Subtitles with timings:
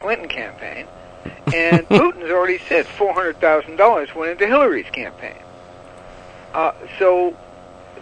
[0.00, 0.86] Clinton campaign,
[1.54, 5.36] and Putin's already said four hundred thousand dollars went into Hillary's campaign.
[6.54, 7.36] Uh, so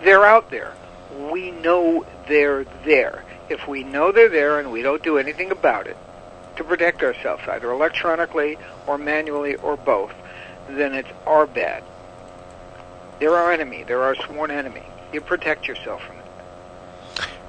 [0.05, 0.75] they're out there.
[1.33, 3.25] We know they're there.
[3.49, 5.97] If we know they're there and we don't do anything about it
[6.55, 10.13] to protect ourselves, either electronically or manually or both,
[10.69, 11.83] then it's our bad.
[13.19, 13.83] They're our enemy.
[13.83, 14.87] They're our sworn enemy.
[15.13, 16.18] You protect yourself from.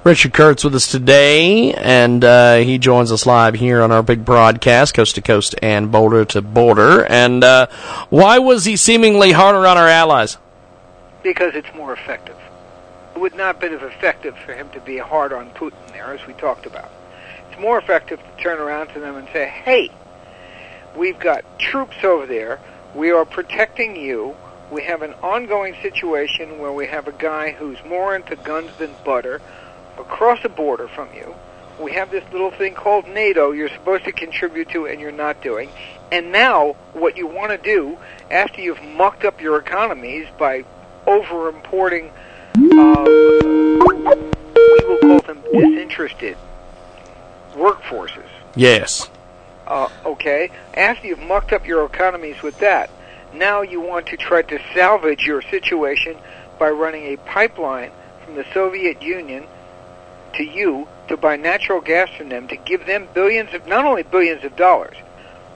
[0.02, 4.24] Richard Kurtz with us today, and uh, he joins us live here on our big
[4.24, 7.04] broadcast, coast to coast and border to border.
[7.04, 7.66] And uh,
[8.08, 10.38] why was he seemingly harder on our allies?
[11.22, 12.38] Because it's more effective.
[13.14, 16.14] It would not have been as effective for him to be hard on Putin there,
[16.14, 16.90] as we talked about.
[17.50, 19.90] It's more effective to turn around to them and say, hey,
[20.96, 22.58] we've got troops over there.
[22.94, 24.34] We are protecting you.
[24.70, 28.94] We have an ongoing situation where we have a guy who's more into guns than
[29.04, 29.42] butter
[29.98, 31.34] across the border from you.
[31.78, 35.42] We have this little thing called NATO you're supposed to contribute to and you're not
[35.42, 35.70] doing.
[36.12, 37.96] And now, what you want to do,
[38.30, 40.64] after you've mucked up your economies by
[41.06, 42.10] over importing,
[42.56, 46.36] uh, we will call them disinterested
[47.54, 48.28] workforces.
[48.54, 49.08] Yes.
[49.66, 52.90] Uh, okay, after you've mucked up your economies with that,
[53.32, 56.16] now you want to try to salvage your situation
[56.58, 57.92] by running a pipeline
[58.24, 59.46] from the Soviet Union
[60.34, 64.02] to you to buy natural gas from them to give them billions of not only
[64.02, 64.96] billions of dollars,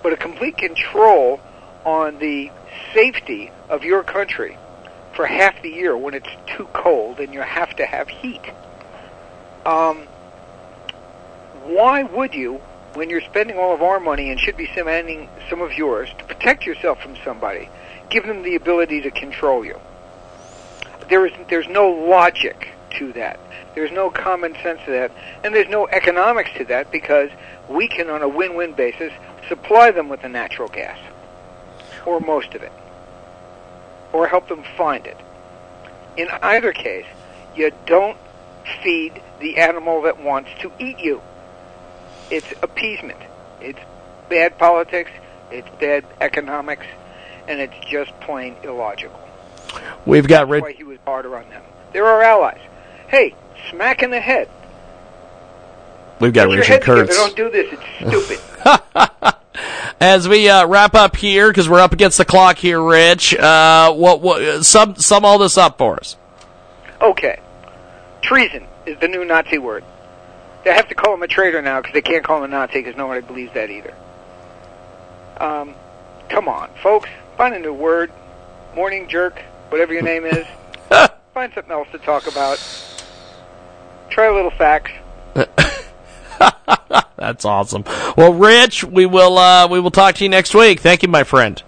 [0.03, 1.41] but a complete control
[1.85, 2.51] on the
[2.93, 4.57] safety of your country
[5.15, 8.43] for half the year when it's too cold and you have to have heat.
[9.65, 10.07] Um,
[11.65, 12.61] why would you,
[12.95, 16.25] when you're spending all of our money and should be spending some of yours to
[16.25, 17.69] protect yourself from somebody,
[18.11, 19.81] give them the ability to control you?
[21.09, 22.69] There is there's no logic
[22.99, 23.39] to that.
[23.75, 25.11] There's no common sense to that,
[25.43, 27.31] and there's no economics to that because
[27.69, 29.13] we can, on a win-win basis,
[29.49, 30.99] supply them with the natural gas,
[32.07, 32.73] or most of it,
[34.13, 35.17] or help them find it.
[36.17, 37.07] In either case,
[37.57, 38.17] you don't
[38.83, 41.21] feed the animal that wants to eat you.
[42.31, 43.19] It's appeasement.
[43.61, 43.79] It's
[44.29, 45.11] bad politics.
[45.51, 46.87] It's bad economics,
[47.49, 49.21] and it's just plain illogical.
[50.07, 51.63] We've got That's why he was harder on them.
[51.93, 52.61] They're our allies.
[53.09, 53.35] Hey,
[53.71, 54.49] smack in the head.
[56.21, 56.83] We've got Put Richard.
[56.83, 57.17] Kurtz.
[57.17, 57.73] Don't do this.
[57.73, 58.41] It's stupid.
[60.01, 63.35] As we uh, wrap up here, because we're up against the clock here, Rich.
[63.37, 66.17] Uh, what, what sum sum all this up for us?
[67.01, 67.41] okay.
[68.23, 69.85] Treason is the new Nazi word.
[70.65, 72.81] They have to call him a traitor now because they can't call him a Nazi
[72.81, 73.95] because nobody believes that either.
[75.37, 75.75] Um,
[76.31, 77.11] come on, folks.
[77.37, 78.11] Find a new word.
[78.75, 79.39] Morning jerk,
[79.69, 80.47] whatever your name is.
[81.35, 82.59] Find something else to talk about.
[84.15, 84.93] Try a little facts.
[87.17, 87.83] That's awesome.
[88.17, 90.79] Well, Rich, we will uh, we will talk to you next week.
[90.79, 91.61] Thank you, my friend.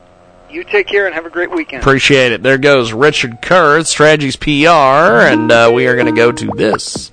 [0.49, 1.83] You take care and have a great weekend.
[1.83, 2.45] Appreciate it.
[2.45, 7.11] There goes Richard Kurtz, Strategies PR, and uh, we are going to go to this,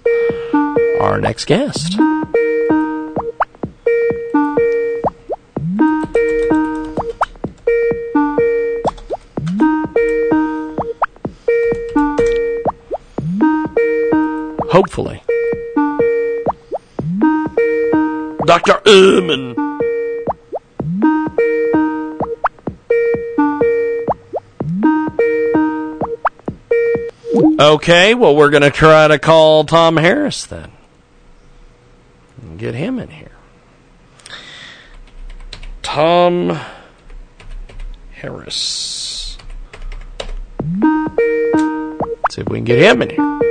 [1.02, 1.96] our next guest.
[14.74, 15.22] Hopefully.
[18.48, 18.82] Dr.
[18.88, 19.54] Ullman.
[27.60, 30.72] Okay, well, we're going to try to call Tom Harris then.
[32.58, 33.30] Get him in here.
[35.84, 36.60] Tom
[38.14, 39.38] Harris.
[42.32, 43.43] See if we can get him in here.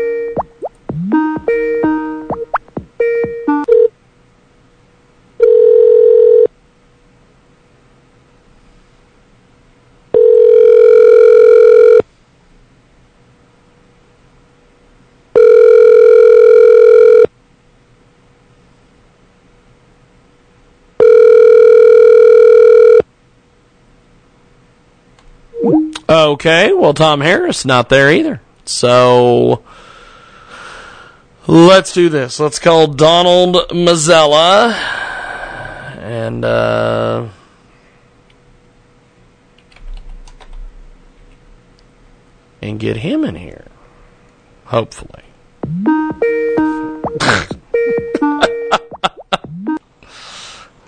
[26.32, 28.40] Okay, well, Tom Harris not there either.
[28.64, 29.62] So
[31.46, 32.40] let's do this.
[32.40, 34.72] Let's call Donald Mazzella,
[35.98, 37.28] and uh,
[42.62, 43.66] and get him in here.
[44.64, 45.24] Hopefully.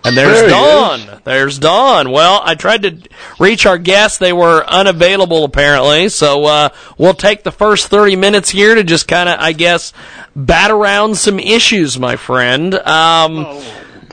[0.04, 1.20] And there's There he Don.
[1.24, 2.10] There's Don.
[2.10, 2.98] Well, I tried to
[3.38, 4.18] reach our guests.
[4.18, 6.10] They were unavailable apparently.
[6.10, 6.68] So, uh,
[6.98, 9.94] we'll take the first 30 minutes here to just kind of, I guess,
[10.36, 12.74] bat around some issues, my friend.
[12.74, 13.62] Um,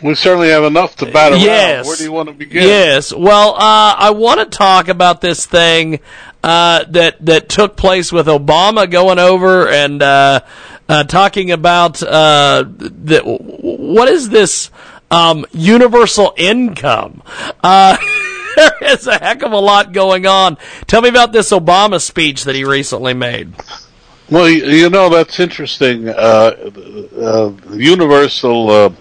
[0.02, 1.42] We certainly have enough to bat around.
[1.42, 1.86] Yes.
[1.86, 2.64] Where do you want to begin?
[2.64, 3.14] Yes.
[3.14, 6.00] Well, uh, I want to talk about this thing
[6.44, 10.40] uh, that that took place with Obama going over and uh,
[10.90, 14.72] uh, talking about uh, the, what is this
[15.12, 17.22] um, universal income.
[17.64, 17.98] Uh,
[18.56, 20.58] there is a heck of a lot going on.
[20.88, 23.54] Tell me about this Obama speech that he recently made.
[24.30, 26.08] Well, you, know that's interesting.
[26.08, 26.72] Uh,
[27.18, 28.94] uh, universal uh,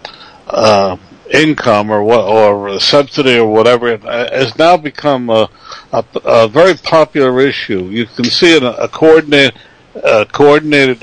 [0.48, 0.96] uh,
[1.32, 5.48] income or what, or subsidy or whatever uh, has now become a,
[5.92, 7.84] a, a very popular issue.
[7.84, 9.56] You can see a coordinated,
[10.02, 10.98] uh, coordinated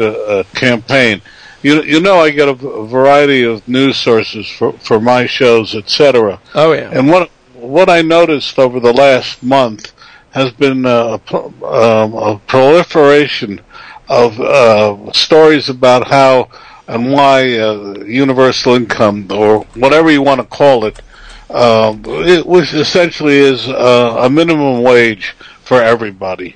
[0.54, 1.22] campaign.
[1.68, 6.40] You you know I get a variety of news sources for for my shows, etc.
[6.56, 6.90] Oh yeah.
[6.94, 9.92] And what what I noticed over the last month
[10.32, 13.60] has been uh, a, pro- um, a proliferation
[14.08, 16.48] of uh, stories about how
[16.88, 21.02] and why uh, universal income or whatever you want to call it,
[21.50, 25.36] uh, it which essentially is uh, a minimum wage
[25.66, 26.56] for everybody.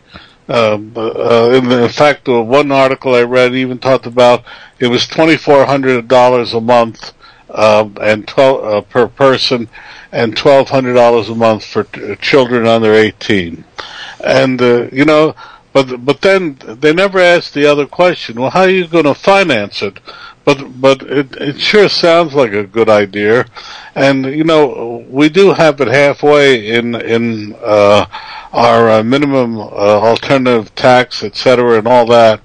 [0.51, 4.44] Um, uh, in, in fact, uh, one article I read even talked about
[4.80, 7.13] it was twenty four hundred dollars a month
[7.50, 9.69] um, and twelve uh, per person,
[10.12, 13.63] and twelve hundred dollars a month for t- children under eighteen.
[14.21, 15.36] And uh, you know,
[15.71, 18.42] but but then they never asked the other question.
[18.42, 20.01] Well, how are you going to finance it?
[20.44, 23.45] But but it it sure sounds like a good idea,
[23.95, 28.06] and you know we do have it halfway in in uh,
[28.51, 32.42] our uh, minimum uh, alternative tax, et cetera, and all that.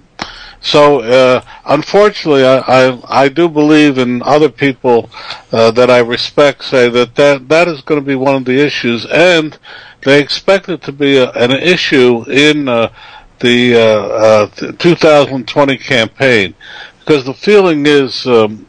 [0.60, 5.08] So, uh, unfortunately, I, I, I do believe in other people
[5.52, 8.58] uh, that I respect say that, that that is going to be one of the
[8.58, 9.56] issues, and
[10.04, 12.92] they expect it to be a, an issue in uh,
[13.40, 16.54] the uh, uh, 2020 campaign,
[16.98, 18.66] because the feeling is, um,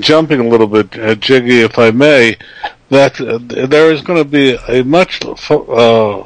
[0.00, 0.90] jumping a little bit,
[1.20, 2.36] Jiggy, if I may,
[2.90, 6.24] that uh, there is going to be a much uh,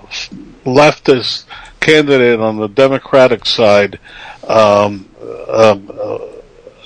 [0.65, 1.45] leftist
[1.81, 3.99] candidate on the Democratic side
[4.49, 5.09] um,
[5.49, 6.19] um, uh,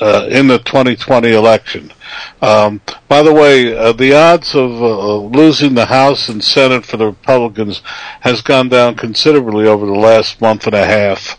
[0.00, 1.92] uh, in the 2020 election.
[2.40, 6.96] Um, by the way, uh, the odds of uh, losing the House and Senate for
[6.96, 7.82] the Republicans
[8.20, 11.38] has gone down considerably over the last month and a half,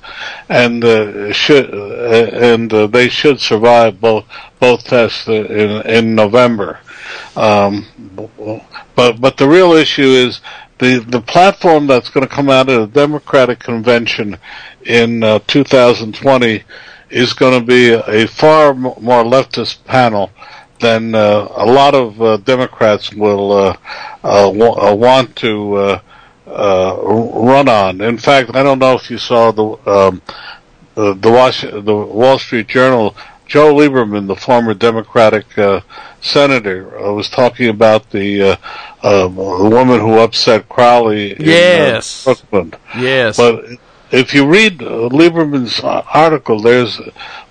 [0.49, 4.25] and uh, should and they should survive both
[4.59, 6.79] both tests in in November.
[7.35, 7.85] Um,
[8.95, 10.41] but but the real issue is
[10.79, 14.37] the the platform that's going to come out of the Democratic convention
[14.85, 16.63] in uh, 2020
[17.09, 20.31] is going to be a far more leftist panel
[20.79, 23.77] than uh, a lot of uh, Democrats will uh,
[24.23, 25.99] uh, wa- uh, want to
[26.47, 28.01] run on.
[28.01, 30.21] In fact, I don't know if you saw the um,
[30.95, 33.15] the the, the Wall Street Journal.
[33.49, 35.81] Joe Lieberman, the former Democratic uh,
[36.21, 38.57] senator, uh, was talking about the
[39.01, 42.27] uh, the woman who upset Crowley in Yes.
[42.27, 42.73] uh, Brooklyn.
[42.95, 43.37] Yes.
[43.37, 43.65] But
[44.11, 47.01] if you read uh, Lieberman's article, there's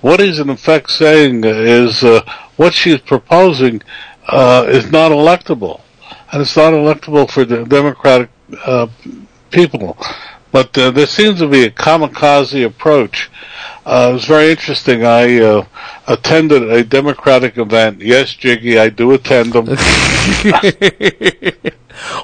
[0.00, 2.22] what he's in effect saying is uh,
[2.56, 3.82] what she's proposing
[4.28, 5.80] uh, is not electable,
[6.32, 8.30] and it's not electable for the Democratic
[8.64, 8.86] uh,
[9.50, 9.98] people.
[10.52, 13.30] But uh, there seems to be a kamikaze approach.
[13.88, 15.04] Uh, it was very interesting.
[15.04, 15.64] I uh,
[16.06, 18.02] attended a Democratic event.
[18.02, 19.66] Yes, Jiggy, I do attend them.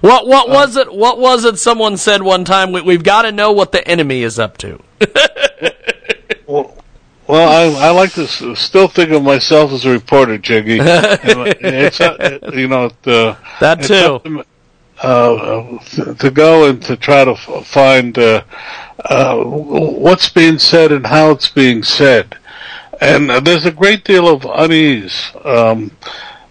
[0.02, 0.94] What what was it?
[0.94, 1.58] What was it?
[1.58, 2.70] Someone said one time.
[2.72, 4.80] We, we've got to know what the enemy is up to.
[6.46, 6.76] Well,
[7.26, 10.78] well, I, I like to s- still think of myself as a reporter, Jiggy.
[10.82, 14.44] It's, uh, you know, the, That it's too.
[15.04, 15.78] Uh,
[16.14, 18.42] to go and to try to find uh,
[19.04, 22.38] uh, what's being said and how it's being said,
[23.02, 25.30] and there's a great deal of unease.
[25.44, 25.90] Um,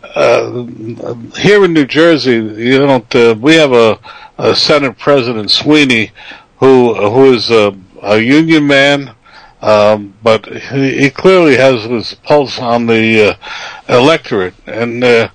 [0.04, 0.66] uh,
[1.40, 3.42] here in New Jersey, you don't.
[3.42, 4.00] We have a,
[4.38, 6.12] a Senate President Sweeney,
[6.58, 9.16] who who is a, a union man,
[9.64, 14.54] um, but he, he clearly has his pulse on the uh, electorate.
[14.68, 15.30] And uh,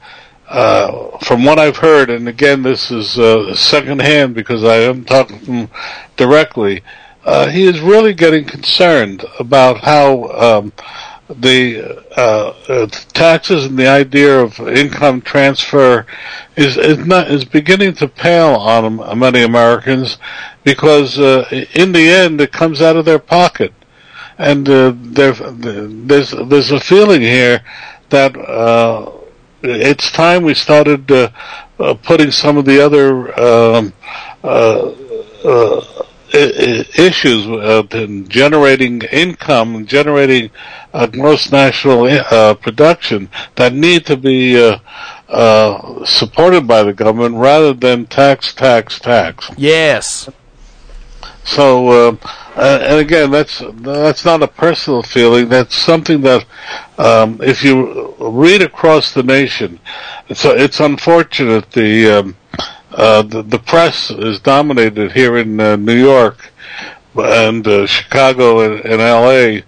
[0.49, 5.69] uh, from what I've heard, and again, this is uh, secondhand because I am talking
[6.17, 6.83] directly.
[7.25, 10.73] Uh, he is really getting concerned about how um,
[11.29, 16.07] the uh, uh, taxes and the idea of income transfer
[16.57, 20.17] is is not is beginning to pale on many Americans
[20.65, 23.75] because uh, in the end it comes out of their pocket,
[24.39, 27.63] and there's there's a feeling here
[28.09, 28.35] that
[29.63, 31.31] it's time we started uh,
[31.79, 33.93] uh, putting some of the other um,
[34.43, 34.91] uh,
[35.45, 35.85] uh,
[36.33, 40.51] issues uh, in generating income, generating
[41.13, 42.07] gross national
[42.57, 44.55] production that need to be
[46.05, 49.51] supported by the government rather than tax, tax, tax.
[49.57, 50.29] Yes.
[51.49, 52.17] So, uh,
[52.57, 55.49] and again, that's that's not a personal feeling.
[55.49, 56.45] That's something that,
[56.99, 59.81] um, if you read across the nation,
[60.29, 62.37] it's it's unfortunate the um,
[62.91, 66.51] uh, the, the press is dominated here in uh, New York
[67.17, 69.65] and uh, Chicago and, and L.A.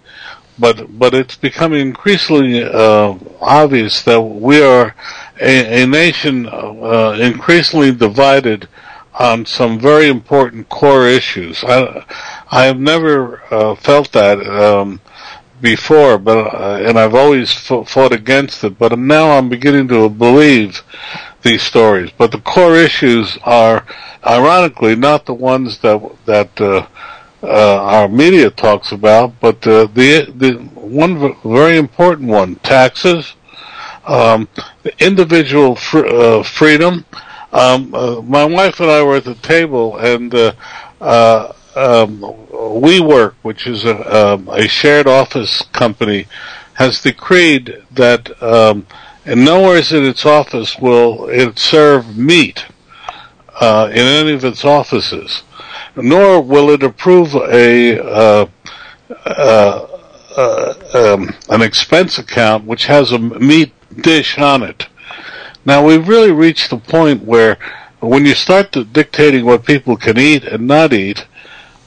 [0.59, 4.95] But but it's becoming increasingly uh, obvious that we are
[5.41, 8.69] a, a nation uh, increasingly divided
[9.21, 11.63] on some very important core issues.
[11.65, 12.07] I,
[12.51, 15.01] I have never uh, felt that um,
[15.61, 18.79] before, but uh, and I've always f- fought against it.
[18.79, 20.83] But now I'm beginning to believe
[21.43, 22.11] these stories.
[22.17, 23.87] But the core issues are,
[24.27, 26.87] ironically, not the ones that that uh,
[27.43, 33.35] uh, our media talks about, but uh, the the one very important one: taxes,
[34.07, 34.49] um,
[34.99, 37.05] individual fr- uh, freedom.
[37.53, 40.53] Um, uh, my wife and I were at the table, and uh,
[41.01, 46.27] uh, um, WeWork, which is a, um, a shared office company,
[46.75, 48.87] has decreed that um,
[49.25, 52.65] and nowhere in its office will it serve meat
[53.61, 55.43] uh, in any of its offices,
[55.95, 58.47] nor will it approve a uh,
[59.27, 59.87] uh,
[60.37, 64.89] uh um, an expense account which has a meat dish on it.
[65.65, 67.59] Now we've really reached the point where
[68.01, 71.27] when you start dictating what people can eat and not eat,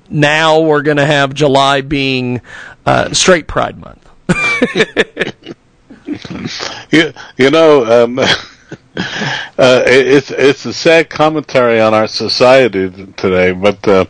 [0.09, 2.41] now we're going to have July being
[2.85, 4.09] uh, Straight Pride Month.
[6.91, 13.51] you, you know, um, uh, it's it's a sad commentary on our society today.
[13.51, 14.05] But uh,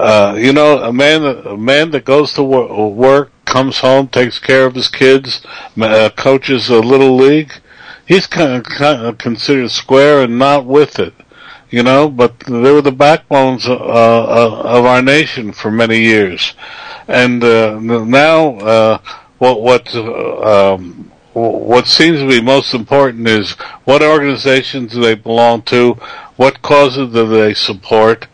[0.00, 4.66] uh, you know, a man a man that goes to work, comes home, takes care
[4.66, 5.44] of his kids,
[5.80, 7.52] uh, coaches a little league.
[8.06, 11.14] He's kind of, kind of considered square and not with it,
[11.70, 12.08] you know.
[12.08, 16.54] But they were the backbones uh, uh, of our nation for many years,
[17.06, 18.98] and uh, now uh,
[19.38, 23.52] what what uh, um, what seems to be most important is
[23.84, 25.92] what organizations do they belong to,
[26.36, 28.26] what causes do they support,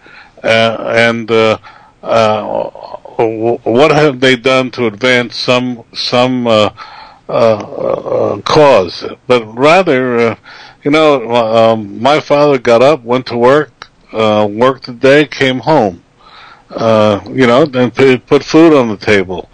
[0.42, 1.58] and uh,
[2.02, 2.70] uh,
[3.18, 6.70] what have they done to advance some some uh,
[7.28, 9.04] uh, uh, cause.
[9.26, 10.38] But rather,
[10.84, 16.02] you know, um, my father got up, went to work, worked the day, came home.
[16.70, 17.94] you know, and
[18.26, 19.48] put food on the table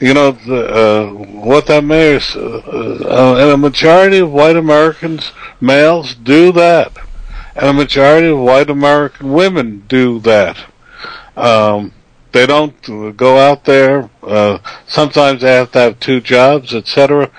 [0.00, 2.60] you know, uh, what that means, uh,
[3.06, 6.92] uh, and a majority of white Americans, males, do that.
[7.56, 10.58] And a majority of white American women do that.
[11.36, 11.92] Um,
[12.32, 14.10] they don't go out there.
[14.22, 17.30] Uh, sometimes they have to have two jobs, etc.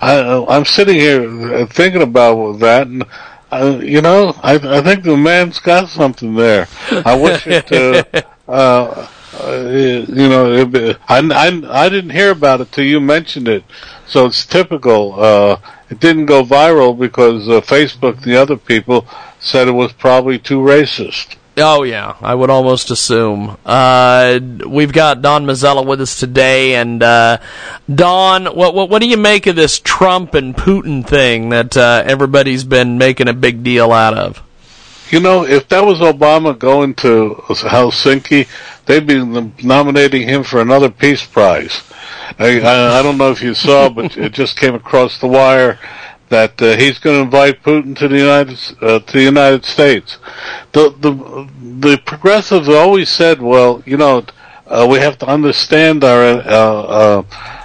[0.00, 3.04] I'm sitting here thinking about that, and
[3.52, 6.68] uh, you know, I, I think the man's got something there.
[6.90, 7.70] I wish it.
[7.72, 8.04] Uh,
[8.48, 9.08] uh,
[10.08, 13.64] you know, it, I, I, I didn't hear about it till you mentioned it.
[14.12, 15.18] So it's typical.
[15.18, 15.56] Uh,
[15.88, 19.06] it didn't go viral because uh, Facebook, the other people,
[19.40, 21.36] said it was probably too racist.
[21.56, 23.56] Oh yeah, I would almost assume.
[23.64, 27.38] Uh, we've got Don Mazzella with us today, and uh,
[27.94, 32.02] Don, what, what, what do you make of this Trump and Putin thing that uh,
[32.04, 34.42] everybody's been making a big deal out of?
[35.12, 38.48] You know, if that was Obama going to Helsinki,
[38.86, 39.22] they'd be
[39.62, 41.82] nominating him for another Peace Prize.
[42.38, 42.56] I,
[42.98, 45.78] I, don't know if you saw, but it just came across the wire
[46.30, 50.16] that uh, he's going to invite Putin to the United uh, to the United States.
[50.72, 51.12] The the
[51.80, 54.24] the progressives always said, well, you know,
[54.66, 57.22] uh, we have to understand our uh, uh,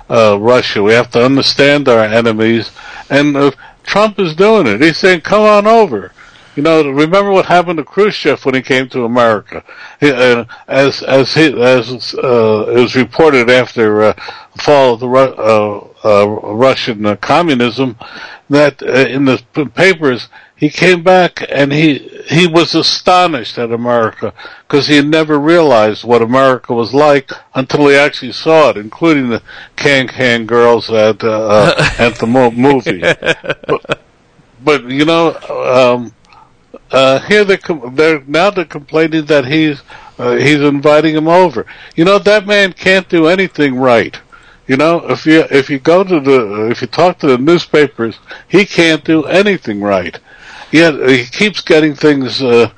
[0.09, 0.83] uh, Russia.
[0.83, 2.71] We have to understand our enemies,
[3.09, 4.81] and Trump is doing it.
[4.81, 6.11] He's saying, "Come on over."
[6.57, 9.63] You know, remember what happened to Khrushchev when he came to America?
[9.99, 14.13] He, uh, as as he, as uh, it was reported after uh,
[14.55, 17.95] the fall of the Ru- uh, uh, Russian uh, communism,
[18.49, 19.37] that uh, in the
[19.75, 24.33] papers he came back and he he was astonished at America
[24.67, 29.29] because he had never realized what America was like until he actually saw it, including
[29.29, 29.43] the
[29.75, 33.01] can can girls at at the movie.
[33.67, 34.01] but,
[34.63, 35.35] but you know,
[35.93, 36.11] um,
[36.91, 39.81] uh, here they com- they're now they're complaining that he's
[40.17, 41.65] uh, he's inviting him over.
[41.95, 44.19] You know that man can't do anything right.
[44.67, 48.19] You know, if you if you go to the if you talk to the newspapers,
[48.47, 50.19] he can't do anything right.
[50.71, 52.71] Yet he keeps getting things uh,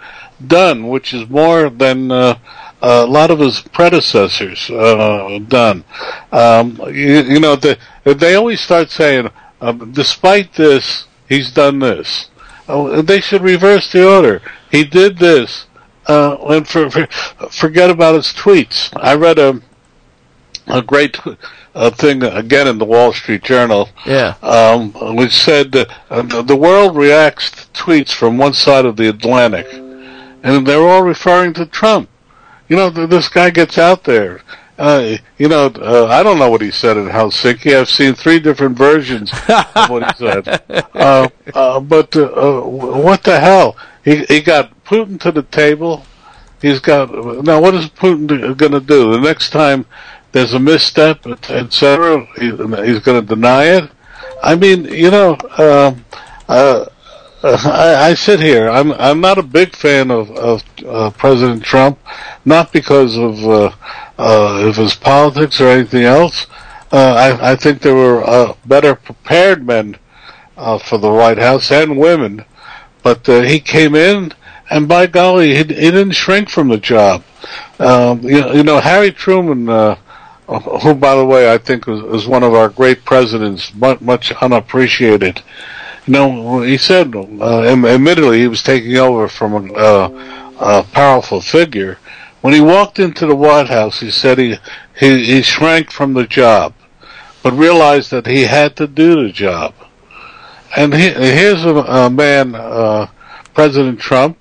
[0.45, 2.37] done, which is more than uh,
[2.81, 5.83] a lot of his predecessors uh, done.
[6.31, 12.29] Um, you, you know, they they always start saying, um, despite this, he's done this.
[12.69, 14.41] Oh, they should reverse the order.
[14.71, 15.65] He did this,
[16.07, 17.07] uh, and for, for,
[17.51, 18.91] forget about his tweets.
[18.95, 19.61] I read a
[20.67, 21.17] a great
[21.73, 24.35] uh, thing again in the Wall Street Journal, Yeah.
[24.43, 25.75] um, which said
[26.11, 31.01] uh, the world reacts to tweets from one side of the Atlantic, and they're all
[31.01, 32.07] referring to Trump.
[32.67, 34.41] You know, th- this guy gets out there.
[34.79, 37.77] Uh, you know, uh, I don't know what he said in Helsinki.
[37.77, 40.61] I've seen three different versions of what he said.
[40.99, 43.77] Uh, uh, but uh, uh, what the hell?
[44.03, 46.03] He he got Putin to the table.
[46.61, 47.09] He's got
[47.43, 47.61] now.
[47.61, 49.85] What is Putin going to do the next time?
[50.33, 52.25] There's a misstep, etc.
[52.37, 53.89] He, he's going to deny it.
[54.43, 56.05] I mean, you know, um,
[57.43, 58.69] I, I sit here.
[58.69, 61.97] I'm I'm not a big fan of of uh, President Trump,
[62.49, 63.71] not because of uh,
[64.17, 66.47] uh, his politics or anything else.
[66.91, 69.97] Uh, I I think there were uh, better prepared men
[70.57, 72.43] uh, for the White House and women,
[73.03, 74.33] but uh, he came in,
[74.69, 77.23] and by golly, he, he didn't shrink from the job.
[77.79, 79.69] Um, you, you know, Harry Truman.
[79.69, 79.95] Uh,
[80.81, 85.43] who, by the way, I think was one of our great presidents, much, much unappreciated.
[86.07, 91.41] You know, he said, uh, admittedly, he was taking over from a, uh, a powerful
[91.41, 91.99] figure.
[92.41, 94.57] When he walked into the White House, he said he,
[94.97, 96.73] he, he shrank from the job,
[97.43, 99.73] but realized that he had to do the job.
[100.75, 103.07] And he, here's a, a man, uh,
[103.53, 104.37] President Trump,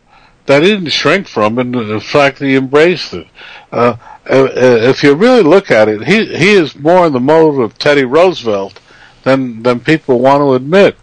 [0.46, 3.26] that he didn't shrink from, and in fact, he embraced it.
[3.70, 3.96] Uh,
[4.30, 7.78] uh, if you really look at it, he he is more in the mode of
[7.78, 8.80] Teddy Roosevelt
[9.24, 10.96] than than people want to admit.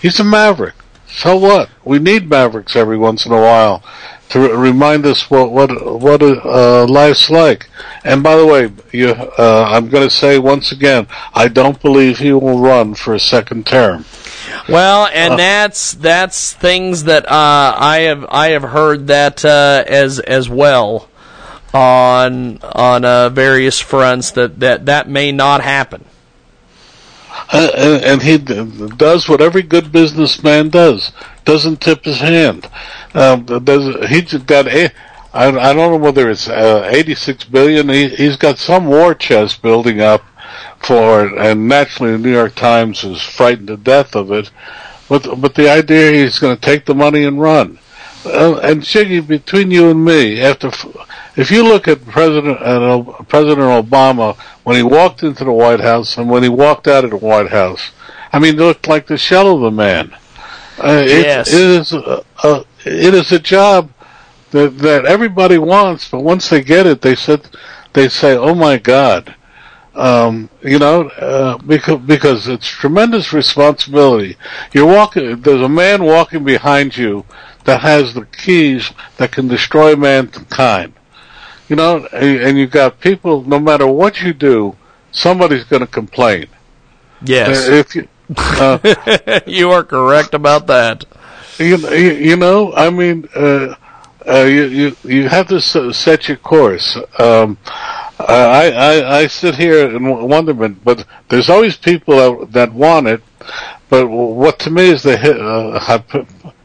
[0.00, 0.74] He's a maverick.
[1.12, 1.70] So what?
[1.84, 3.82] We need mavericks every once in a while
[4.30, 7.68] to re- remind us what what what uh, life's like.
[8.04, 12.18] And by the way, you, uh, I'm going to say once again, I don't believe
[12.18, 14.04] he will run for a second term.
[14.68, 20.18] Well, and that's that's things that uh, I have I have heard that uh, as
[20.20, 21.08] as well
[21.74, 26.04] on on uh, various fronts that, that that may not happen.
[27.52, 31.12] And, and he does what every good businessman does.
[31.44, 32.68] Doesn't tip his hand.
[33.12, 34.92] Um, does he got a?
[35.32, 37.88] I, I don't know whether it's uh, 86 billion.
[37.88, 40.22] He, he's got some war chest building up
[40.78, 44.50] for it, and naturally, the New York Times is frightened to death of it.
[45.08, 47.78] But but the idea he's going to take the money and run.
[48.24, 50.70] Uh, and Jiggy, between you and me, after
[51.36, 56.18] if you look at President uh, President Obama when he walked into the White House
[56.18, 57.92] and when he walked out of the White House,
[58.32, 60.12] I mean, it looked like the shell of a man.
[60.78, 61.52] Uh, it, Yes.
[61.52, 63.90] it is a, a, it is a job
[64.50, 67.48] that that everybody wants, but once they get it, they said
[67.94, 69.34] they say, "Oh my God."
[69.92, 74.36] Um, you know, uh, because because it's tremendous responsibility.
[74.72, 75.40] You're walking.
[75.40, 77.24] There's a man walking behind you
[77.70, 80.92] that has the keys that can destroy mankind.
[81.68, 83.42] You know, and, and you've got people.
[83.44, 84.76] No matter what you do,
[85.12, 86.46] somebody's going to complain.
[87.22, 91.04] Yes, Uh, if you, uh, you are correct about that.
[91.58, 93.74] you, you you know, I mean, uh,
[94.26, 95.60] uh, you, you you have to
[95.92, 96.98] set your course.
[97.18, 97.56] Um,
[98.18, 103.22] I, I I sit here in wonderment, but there's always people that, that want it.
[103.88, 105.78] But what to me is the uh,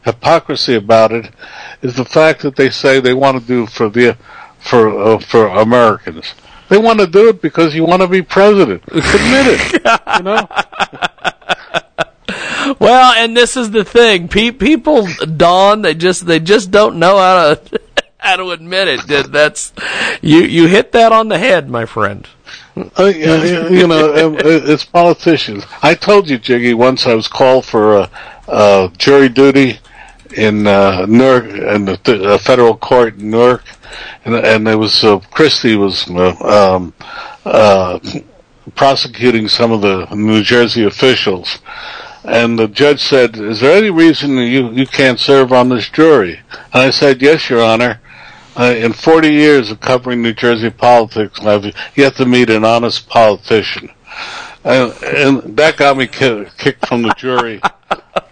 [0.06, 1.30] hypocrisy about it
[1.82, 4.16] is the fact that they say they want to do for the
[4.58, 6.32] for uh, for Americans.
[6.68, 8.82] They want to do it because you want to be president.
[8.88, 9.82] Admit it.
[10.16, 10.48] You know.
[12.80, 14.28] Well, and this is the thing.
[14.28, 17.80] Pe- people, Don, they just they just don't know how to
[18.18, 19.30] how to admit it.
[19.30, 19.72] That's
[20.22, 22.26] you you hit that on the head, my friend.
[22.98, 25.64] Uh, you know, um, it's politicians.
[25.82, 28.08] I told you, Jiggy, once I was called for uh,
[28.48, 29.78] uh, jury duty
[30.36, 33.64] in uh, Newark, in the th- uh, federal court in Newark,
[34.24, 36.94] and, and it was uh, Christie was uh, um,
[37.44, 37.98] uh,
[38.74, 41.58] prosecuting some of the New Jersey officials,
[42.24, 46.40] and the judge said, "Is there any reason you you can't serve on this jury?"
[46.72, 48.00] And I said, "Yes, Your Honor."
[48.58, 53.90] In 40 years of covering New Jersey politics, I've yet to meet an honest politician.
[54.64, 57.60] And, and that got me kicked from the jury.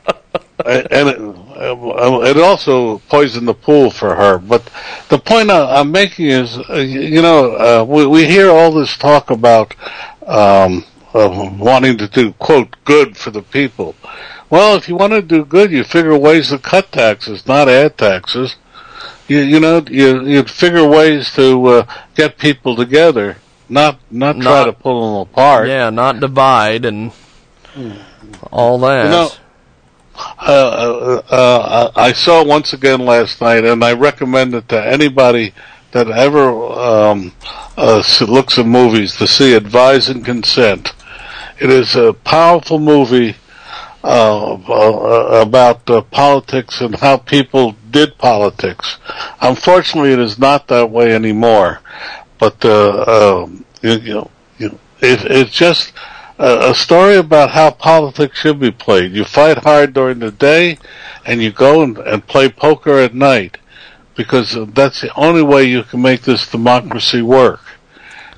[0.65, 4.39] and it, uh, it also poisoned the pool for her.
[4.39, 4.71] But
[5.09, 9.31] the point I'm making is, uh, you know, uh, we, we hear all this talk
[9.31, 9.75] about
[10.27, 13.95] um, uh, wanting to do, quote, good for the people.
[14.51, 17.99] Well, if you want to do good, you figure ways to cut taxes, not add
[17.99, 18.57] taxes
[19.29, 23.37] you, you know, you you'd figure ways to uh, get people together,
[23.69, 25.69] not not try Not- to pull them apart.
[25.69, 27.13] Yeah, not divide and
[28.51, 29.05] all that.
[29.05, 29.31] You know,
[30.17, 35.55] uh, uh, uh, I saw once again last night, and I recommend it to anybody
[35.93, 37.33] that ever um,
[37.77, 40.93] uh, looks at movies to see Advise and Consent.
[41.61, 43.37] It is a powerful movie
[44.03, 48.99] uh, uh, about uh, politics and how people did politics.
[49.41, 51.81] Unfortunately, it is not that way anymore.
[52.39, 55.95] But uh, um, you, you know, you, it, it's just
[56.39, 59.13] a, story about how politics should be played.
[59.13, 60.79] You fight hard during the day,
[61.25, 63.59] and you go and, and play poker at night,
[64.17, 67.61] because that's the only way you can make this democracy work.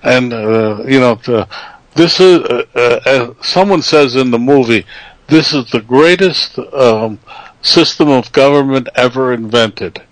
[0.02, 1.48] And uh, you know, the,
[1.94, 4.84] this is uh, uh, uh, someone says in the movie,
[5.28, 7.18] this is the greatest um,
[7.62, 10.02] system of government ever invented.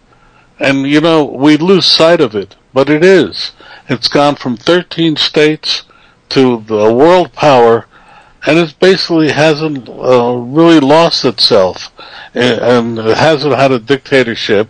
[0.59, 3.53] And you know, we lose sight of it, but it is.
[3.89, 5.83] It's gone from 13 states
[6.31, 7.87] to the world power,
[8.47, 11.93] and it basically hasn't uh, really lost itself,
[12.35, 14.69] and, it hasn't had a dictatorship.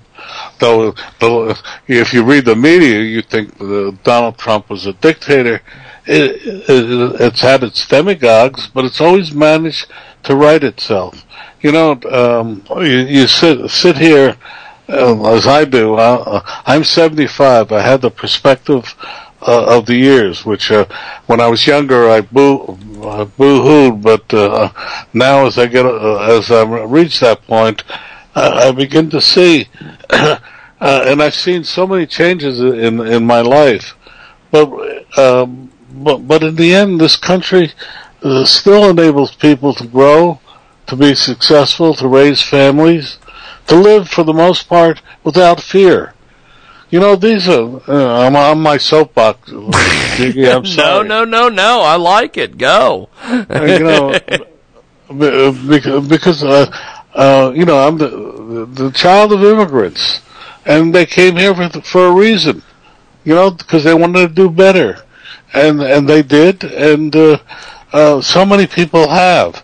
[0.59, 1.55] Though, though,
[1.87, 3.59] if you read the media, you think
[4.05, 5.61] Donald Trump was a dictator.
[6.07, 9.87] It, it, it's had its demagogues, but it's always managed
[10.25, 11.25] to right itself.
[11.61, 14.37] You know, um, you, you sit sit here
[14.89, 15.95] uh, as I do.
[15.95, 17.73] Uh, I'm 75.
[17.73, 18.95] I had the perspective
[19.47, 20.87] uh, of the years, which uh,
[21.27, 24.71] when I was younger I boo uh, boo-hooed, but uh,
[25.13, 27.85] now as I get uh, as I reach that point,
[28.35, 29.69] I, begin to see,
[30.11, 30.39] uh,
[30.81, 33.95] and I've seen so many changes in in my life,
[34.51, 37.73] but um, but but in the end, this country
[38.45, 40.41] still enables people to grow,
[40.87, 43.19] to be successful, to raise families,
[43.67, 46.14] to live for the most part without fear.
[46.91, 49.51] You know, these are, uh, I'm on my soapbox.
[50.17, 51.09] Jiggy, I'm no, sorry.
[51.09, 51.81] no, no, no.
[51.81, 52.57] I like it.
[52.57, 53.09] Go.
[53.23, 54.13] Uh, you know,
[55.69, 56.71] because, because uh,
[57.15, 60.21] uh, you know, I'm the, the child of immigrants,
[60.67, 62.63] and they came here for, for a reason,
[63.25, 64.99] you know, because they wanted to do better,
[65.53, 67.39] and and they did, and uh,
[67.93, 69.63] uh, so many people have.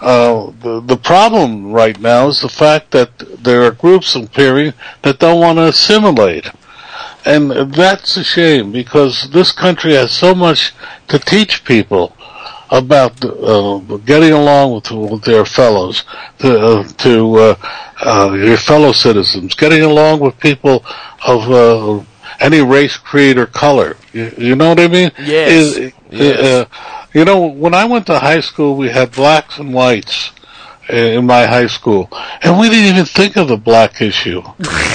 [0.00, 5.20] Uh, the, the problem right now is the fact that there are groups appearing that
[5.20, 6.48] don't want to assimilate.
[7.24, 10.72] And that's a shame because this country has so much
[11.08, 12.16] to teach people
[12.70, 16.04] about uh, getting along with, with their fellows,
[16.38, 17.54] to, uh, to uh,
[18.04, 20.84] uh, your fellow citizens, getting along with people
[21.26, 22.04] of uh,
[22.40, 23.96] any race, creed, or color.
[24.12, 25.12] You, you know what I mean?
[25.18, 25.92] Yes.
[26.10, 26.38] Yes.
[26.38, 26.64] uh,
[27.12, 30.32] you know, when I went to high school, we had blacks and whites
[30.92, 32.08] in my high school,
[32.42, 34.42] and we didn't even think of the black issue.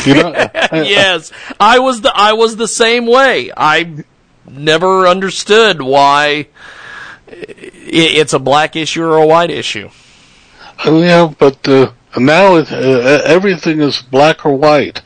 [0.06, 0.32] You know,
[0.72, 3.52] yes, I was the I was the same way.
[3.56, 4.04] I
[4.50, 6.48] never understood why
[7.28, 9.90] it's a black issue or a white issue.
[10.86, 15.02] Yeah, but uh, now it, uh, everything is black or white.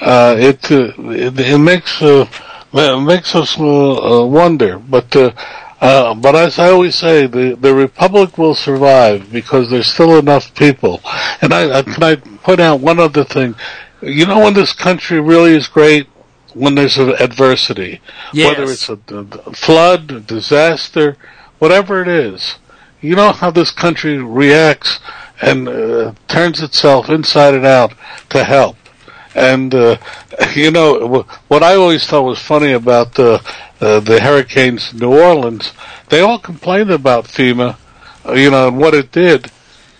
[0.00, 2.26] Uh, it, uh, it it makes uh,
[2.72, 4.78] it makes us uh, uh, wonder.
[4.78, 5.14] But
[5.82, 10.16] uh, uh, but as I always say, the the republic will survive because there's still
[10.18, 11.00] enough people.
[11.42, 13.54] And I, I can I point out one other thing.
[14.00, 16.06] You know when this country really is great
[16.54, 18.00] when there's an adversity,
[18.32, 18.56] Yes.
[18.58, 18.98] whether it's a,
[19.48, 21.16] a flood, a disaster,
[21.58, 22.56] whatever it is.
[23.00, 25.00] You know how this country reacts
[25.40, 27.94] and uh, turns itself inside and out
[28.30, 28.76] to help.
[29.34, 29.96] And uh,
[30.54, 33.42] you know what I always thought was funny about the
[33.82, 35.72] uh, the hurricanes in New Orleans,
[36.08, 37.76] they all complained about FEMA,
[38.24, 39.50] uh, you know, and what it did.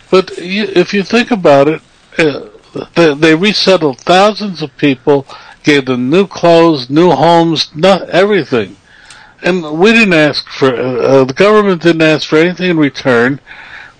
[0.08, 1.82] But you, if you think about it,
[2.16, 2.48] uh,
[2.94, 5.26] they, they resettled thousands of people,
[5.64, 8.76] gave them new clothes, new homes, not everything.
[9.42, 13.40] And we didn't ask for, uh, the government didn't ask for anything in return.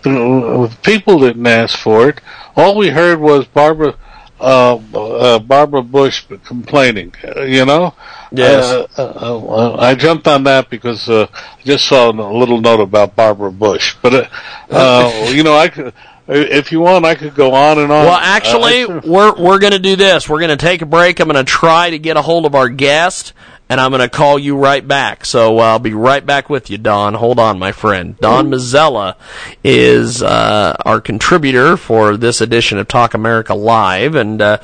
[0.02, 2.20] The people didn't ask for it.
[2.54, 3.96] All we heard was Barbara,
[4.42, 7.94] uh, uh, Barbara Bush complaining, uh, you know?
[8.32, 8.88] Yes.
[8.98, 13.14] Uh, uh, I jumped on that because uh, I just saw a little note about
[13.14, 13.94] Barbara Bush.
[14.02, 14.28] But, uh,
[14.70, 15.94] uh, you know, I could,
[16.26, 18.04] if you want, I could go on and on.
[18.06, 20.28] Well, actually, Uh, we're we're going to do this.
[20.28, 21.20] We're going to take a break.
[21.20, 23.32] I'm going to try to get a hold of our guest,
[23.72, 25.24] and I'm going to call you right back.
[25.24, 27.14] So uh, I'll be right back with you, Don.
[27.14, 28.18] Hold on, my friend.
[28.18, 29.16] Don Mazzella
[29.64, 34.58] is uh, our contributor for this edition of Talk America Live, and uh,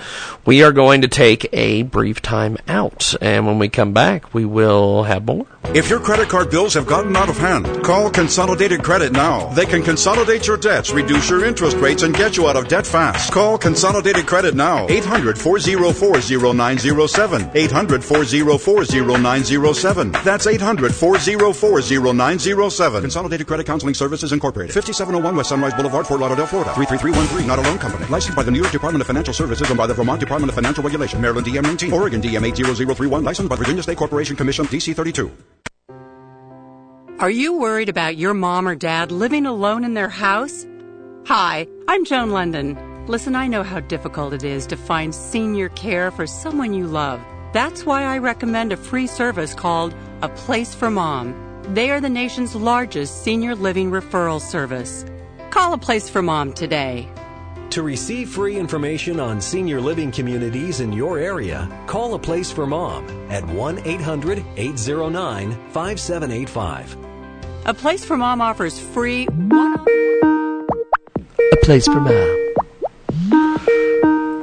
[0.44, 3.14] we are going to take a brief time out.
[3.22, 5.46] And when we come back, we will have more.
[5.74, 9.52] If your credit card bills have gotten out of hand, call Consolidated Credit now.
[9.52, 12.86] They can consolidate your debts, reduce your interest rates, and get you out of debt
[12.86, 13.32] fast.
[13.32, 14.86] Call Consolidated Credit now.
[14.88, 17.50] 800 404 0907.
[17.54, 20.12] 800 404 0907.
[20.24, 21.80] That's 800 404
[22.14, 23.00] 0907.
[23.02, 24.74] Consolidated Credit Counseling Services Incorporated.
[24.74, 26.72] 5701 West Sunrise Boulevard, Fort Lauderdale, Florida.
[26.74, 28.06] 33313, not a loan company.
[28.06, 30.54] Licensed by the New York Department of Financial Services and by the Vermont Department of
[30.54, 31.20] Financial Regulation.
[31.20, 31.92] Maryland DM 19.
[31.92, 33.24] Oregon DM 80031.
[33.24, 35.30] Licensed by Virginia State Corporation Commission DC 32.
[37.20, 40.64] Are you worried about your mom or dad living alone in their house?
[41.26, 42.78] Hi, I'm Joan London.
[43.08, 47.20] Listen, I know how difficult it is to find senior care for someone you love.
[47.52, 51.34] That's why I recommend a free service called A Place for Mom.
[51.74, 55.04] They are the nation's largest senior living referral service.
[55.50, 57.08] Call A Place for Mom today.
[57.70, 62.66] To receive free information on senior living communities in your area, call a place for
[62.66, 66.96] mom at 1 800 809 5785.
[67.66, 69.84] A Place for Mom offers free one
[71.52, 72.54] A place for mom.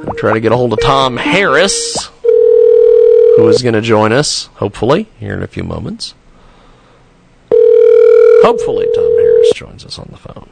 [0.08, 2.08] I'm trying to get a hold of Tom Harris,
[3.36, 6.14] who is going to join us, hopefully, here in a few moments.
[7.50, 10.48] Hopefully, Tom Harris joins us on the phone.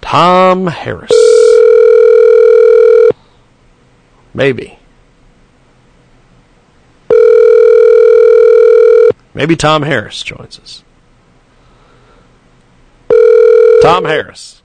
[0.00, 1.12] Tom Harris.
[4.32, 4.78] Maybe.
[9.34, 10.82] Maybe Tom Harris joins us.
[13.82, 14.62] Tom Harris.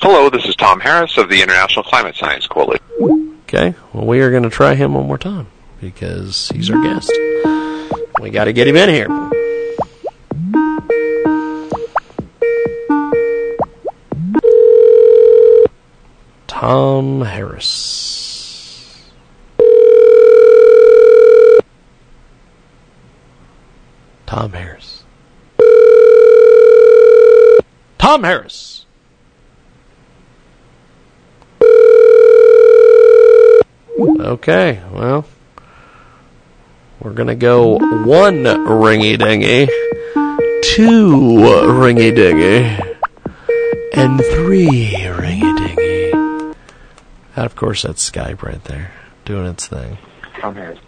[0.00, 3.33] Hello, this is Tom Harris of the International Climate Science Coalition.
[3.54, 5.46] Okay, well, we are going to try him one more time
[5.80, 7.12] because he's our guest.
[8.20, 9.06] We got to get him in here.
[16.48, 19.04] Tom Harris.
[24.26, 25.04] Tom Harris.
[27.98, 28.73] Tom Harris.
[33.96, 35.24] Okay, well,
[37.00, 39.66] we're gonna go one ringy dingy,
[40.74, 42.82] two ringy dingy,
[43.92, 46.10] and three ringy dingy.
[47.36, 48.90] And of course, that's Skype right there
[49.24, 49.98] doing its thing.
[50.40, 50.78] Tom Harris.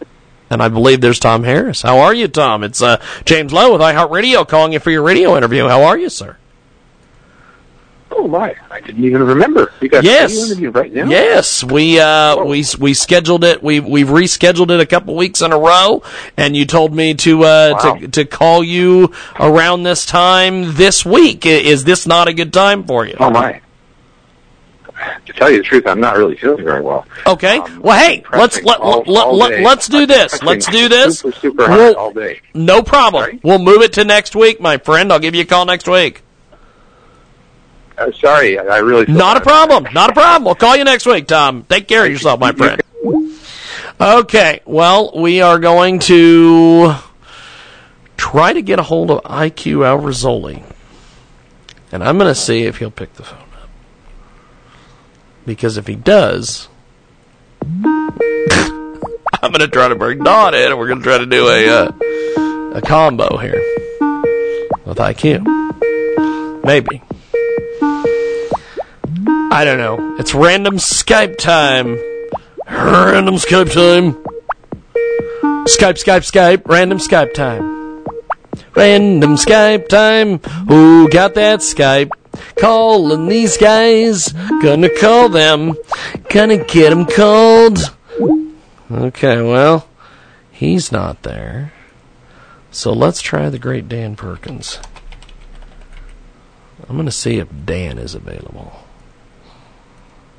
[0.50, 1.82] And I believe there's Tom Harris.
[1.82, 2.64] How are you, Tom?
[2.64, 5.66] It's uh, James Lowe with iHeartRadio calling you for your radio interview.
[5.66, 6.36] How are you, sir?
[8.26, 8.56] Oh my!
[8.72, 9.72] I didn't even remember.
[9.80, 10.36] You got Yes.
[10.50, 11.06] interview right now.
[11.08, 13.62] Yes, we uh, we we scheduled it.
[13.62, 16.02] We we've rescheduled it a couple weeks in a row,
[16.36, 17.94] and you told me to uh, Wow.
[17.94, 21.46] to to call you around this time this week.
[21.46, 23.14] Is this not a good time for you?
[23.20, 23.60] Oh my!
[25.26, 27.06] To tell you the truth, I'm not really feeling very well.
[27.28, 27.58] Okay.
[27.58, 30.42] Um, well, hey, let's let, all- let, all let, let's do this.
[30.42, 31.20] Let's do this.
[31.20, 32.40] Super, super We'll- all day.
[32.54, 33.38] No problem.
[33.44, 35.12] We'll move it to next week, my friend.
[35.12, 36.22] I'll give you a call next week.
[37.98, 39.06] Uh, sorry, I really.
[39.06, 39.87] Not a problem.
[39.92, 40.44] Not a problem.
[40.44, 41.64] We'll call you next week, Tom.
[41.68, 42.82] Take care of yourself, my friend.
[44.00, 44.61] Okay.
[44.66, 46.94] Well, we are going to
[48.16, 50.62] try to get a hold of IQ al-Rassooli.
[51.92, 53.70] And I'm going to see if he'll pick the phone up.
[55.46, 56.68] Because if he does,
[57.62, 61.48] I'm going to try to bring Don in, and we're going to try to do
[61.48, 61.92] a uh,
[62.74, 63.62] a combo here
[64.85, 66.64] with IQ.
[66.64, 67.00] Maybe.
[67.82, 70.16] I don't know.
[70.18, 71.98] It's random Skype time.
[72.68, 74.14] Random Skype time.
[75.66, 76.62] Skype, Skype, Skype.
[76.66, 78.04] Random Skype time.
[78.74, 80.38] Random Skype time.
[80.68, 82.10] Who got that Skype?
[82.56, 84.32] Calling these guys.
[84.62, 85.74] Gonna call them.
[86.28, 87.78] Gonna get them called.
[88.90, 89.88] Okay, well,
[90.50, 91.72] he's not there.
[92.70, 94.78] So let's try the great Dan Perkins.
[96.88, 98.72] I'm going to see if Dan is available.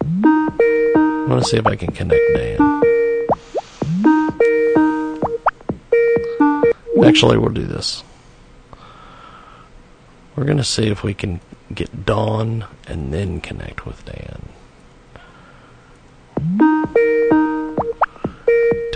[0.02, 2.84] I'm going to see if I can connect Dan.
[7.04, 8.04] Actually, we'll do this.
[10.36, 11.42] We're going to see if we can
[11.74, 14.42] get Don and then connect with Dan.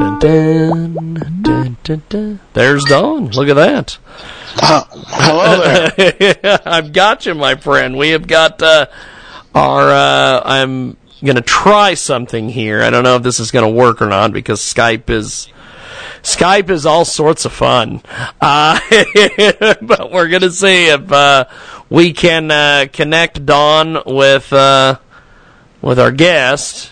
[0.01, 2.39] Dun, dun, dun, dun, dun.
[2.53, 3.29] There's Don.
[3.29, 3.99] Look at that.
[4.57, 6.59] hello there.
[6.65, 7.95] I've got you, my friend.
[7.95, 8.87] We have got uh,
[9.53, 9.91] our.
[9.91, 12.81] Uh, I'm going to try something here.
[12.81, 15.47] I don't know if this is going to work or not because Skype is.
[16.23, 18.01] Skype is all sorts of fun,
[18.41, 18.79] uh,
[19.83, 21.45] but we're going to see if uh,
[21.91, 24.97] we can uh, connect Don with uh,
[25.79, 26.91] with our guest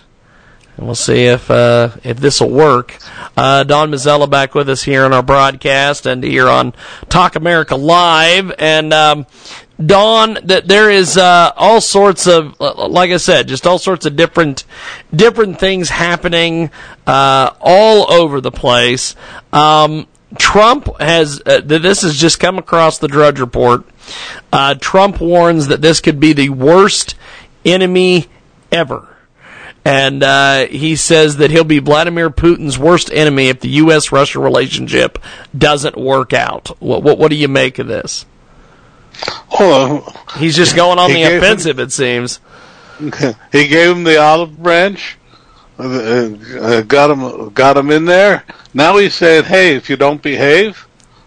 [0.79, 2.97] and we'll see if uh, if this will work.
[3.35, 6.73] Uh, Don Mazzella back with us here on our broadcast and here on
[7.09, 8.53] Talk America Live.
[8.57, 9.27] And um,
[9.85, 14.15] Don, that there is uh, all sorts of, like I said, just all sorts of
[14.15, 14.63] different
[15.13, 16.71] different things happening
[17.05, 19.17] uh, all over the place.
[19.51, 23.83] Um, Trump has uh, this has just come across the Drudge Report.
[24.53, 27.15] Uh, Trump warns that this could be the worst
[27.65, 28.27] enemy
[28.71, 29.09] ever.
[29.85, 34.11] And uh, he says that he'll be Vladimir Putin's worst enemy if the U.S.
[34.11, 35.17] Russia relationship
[35.57, 36.67] doesn't work out.
[36.81, 38.25] What, what, what do you make of this?
[39.59, 40.01] Well,
[40.37, 42.39] He's just going on the gave him- offensive, it seems.
[43.51, 45.17] he gave him the olive branch,
[45.79, 45.83] uh,
[46.59, 48.43] uh, got him, got him in there.
[48.73, 50.85] Now he's saying, "Hey, if you don't behave,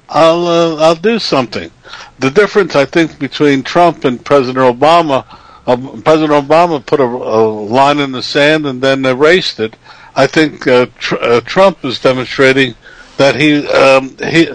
[0.08, 1.70] I'll, uh, I'll do something."
[2.18, 5.24] The difference, I think, between Trump and President Obama,
[5.64, 9.76] President Obama put a, a line in the sand and then erased it.
[10.14, 12.74] I think uh, tr- uh, Trump is demonstrating
[13.16, 14.50] that he, um, he,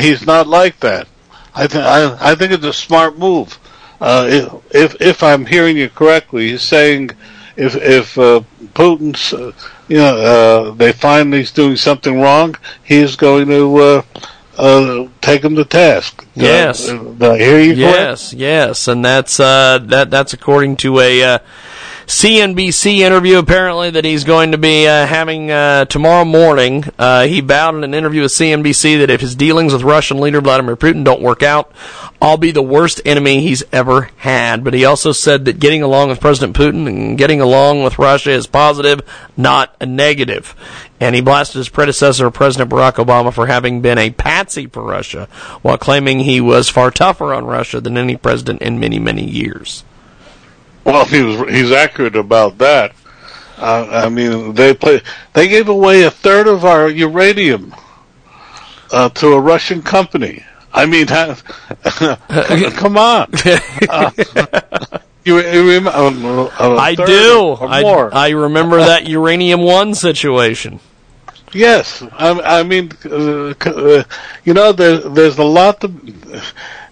[0.00, 1.08] he's not like that.
[1.54, 3.58] I, th- I, think it's a smart move.
[4.00, 7.10] Uh, if if I'm hearing you correctly, he's saying
[7.56, 8.42] if if uh,
[8.74, 9.52] Putin's uh,
[9.88, 14.04] you know uh, they find he's doing something wrong, he's going to
[14.58, 16.26] uh, take them to task.
[16.34, 16.88] Yes.
[16.88, 17.98] Uh, did I hear you correct?
[17.98, 20.10] Yes, yes, and that's uh, that.
[20.10, 21.38] That's according to a uh,
[22.06, 23.38] CNBC interview.
[23.38, 26.84] Apparently, that he's going to be uh, having uh, tomorrow morning.
[26.96, 30.40] Uh, he vowed in an interview with CNBC that if his dealings with Russian leader
[30.40, 31.72] Vladimir Putin don't work out,
[32.22, 34.62] I'll be the worst enemy he's ever had.
[34.62, 38.30] But he also said that getting along with President Putin and getting along with Russia
[38.30, 39.00] is positive,
[39.36, 40.54] not a negative.
[41.00, 45.28] And he blasted his predecessor, President Barack Obama, for having been a patsy for Russia,
[45.62, 49.82] while claiming he was far tougher on Russia than any president in many, many years.
[50.86, 52.94] Well, he was he's accurate about that.
[53.58, 55.02] Uh, I mean, they play.
[55.32, 57.74] They gave away a third of our uranium
[58.92, 60.44] uh, to a Russian company.
[60.72, 61.06] I mean,
[62.76, 63.32] come on.
[63.88, 64.10] Uh,
[65.24, 67.56] you, you uh, uh, I do.
[67.60, 67.82] I.
[68.12, 70.78] I remember that Uranium One situation.
[71.52, 74.04] Yes, I, I mean, uh, uh,
[74.44, 75.92] you know, there, there's a lot to,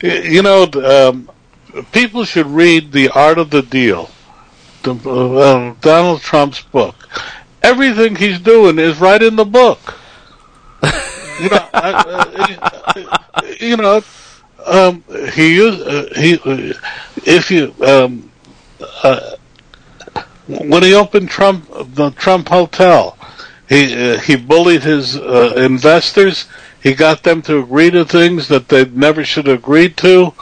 [0.01, 1.29] you know, um,
[1.93, 4.11] people should read The Art of the Deal,
[4.83, 7.09] the, uh, Donald Trump's book.
[7.63, 9.95] Everything he's doing is right in the book.
[10.83, 12.53] you know, I,
[12.97, 14.03] uh, you know,
[14.67, 16.75] um, he used uh, he uh,
[17.25, 18.31] if you um,
[19.03, 19.37] uh,
[20.47, 23.17] when he opened Trump the Trump Hotel,
[23.69, 26.47] he uh, he bullied his uh, investors.
[26.83, 30.35] He got them to agree to things that they never should have agreed to.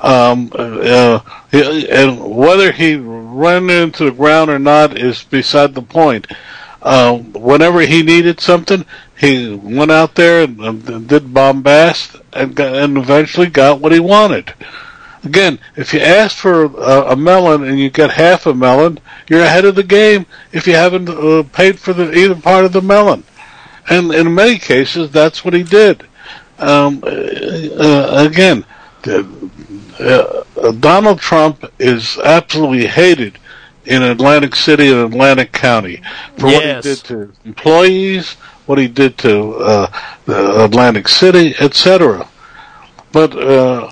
[0.00, 1.20] Um, uh,
[1.52, 6.26] and whether he ran into the ground or not is beside the point.
[6.80, 8.84] Uh, whenever he needed something,
[9.18, 14.54] he went out there and, and did bombast and, and eventually got what he wanted.
[15.24, 19.42] Again, if you ask for a, a melon and you get half a melon, you're
[19.42, 22.80] ahead of the game if you haven't uh, paid for the either part of the
[22.80, 23.24] melon.
[23.90, 26.06] And in many cases, that's what he did.
[26.58, 28.64] Um, uh, uh, again,
[30.00, 33.38] uh, Donald Trump is absolutely hated
[33.84, 36.02] in Atlantic City and Atlantic County
[36.36, 36.76] for Yes.
[36.76, 38.32] what he did to employees,
[38.66, 39.86] what he did to uh,
[40.26, 42.28] the Atlantic City, etc.
[43.12, 43.90] But uh,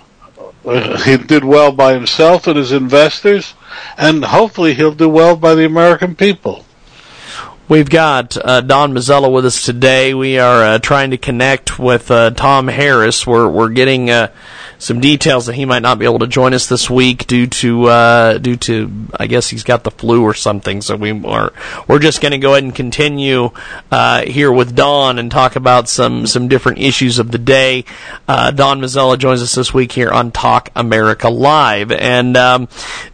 [1.04, 3.54] he did well by himself and his investors,
[3.96, 6.65] and hopefully he'll do well by the American people.
[7.68, 10.14] We've got uh, Don Mazzella with us today.
[10.14, 13.26] We are uh, trying to connect with uh, Tom Harris.
[13.26, 14.30] We're we're getting uh,
[14.78, 17.86] some details that he might not be able to join us this week due to
[17.86, 20.80] uh, due to I guess he's got the flu or something.
[20.80, 21.52] So we are
[21.88, 23.50] we're just going to go ahead and continue
[23.90, 27.84] uh, here with Don and talk about some some different issues of the day.
[28.28, 32.68] Don Mazzella joins us this week here on Talk America Live, and um,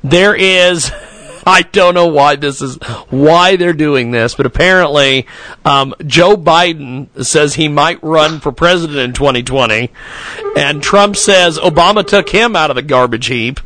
[0.05, 0.92] there is.
[1.45, 2.76] I don't know why this is
[3.11, 5.26] why they're doing this, but apparently
[5.64, 9.90] um, Joe Biden says he might run for president in 2020,
[10.57, 13.61] and Trump says Obama took him out of the garbage heap.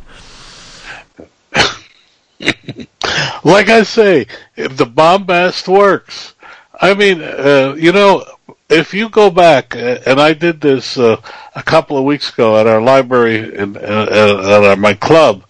[3.43, 6.35] like I say, if the bombast works,
[6.79, 8.25] I mean, uh, you know,
[8.69, 11.21] if you go back, uh, and I did this uh,
[11.55, 15.43] a couple of weeks ago at our library in, uh, at my club,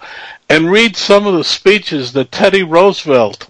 [0.50, 3.50] and read some of the speeches that Teddy Roosevelt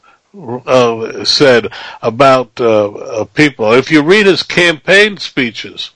[0.66, 1.68] uh, said
[2.02, 3.74] about uh, uh, people.
[3.74, 5.92] If you read his campaign speeches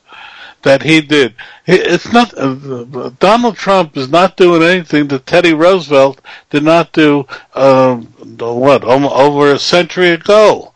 [0.63, 1.35] that he did,
[1.65, 7.25] it's not uh, Donald Trump is not doing anything that Teddy Roosevelt did not do.
[7.53, 8.05] Um,
[8.39, 10.73] what over a century ago?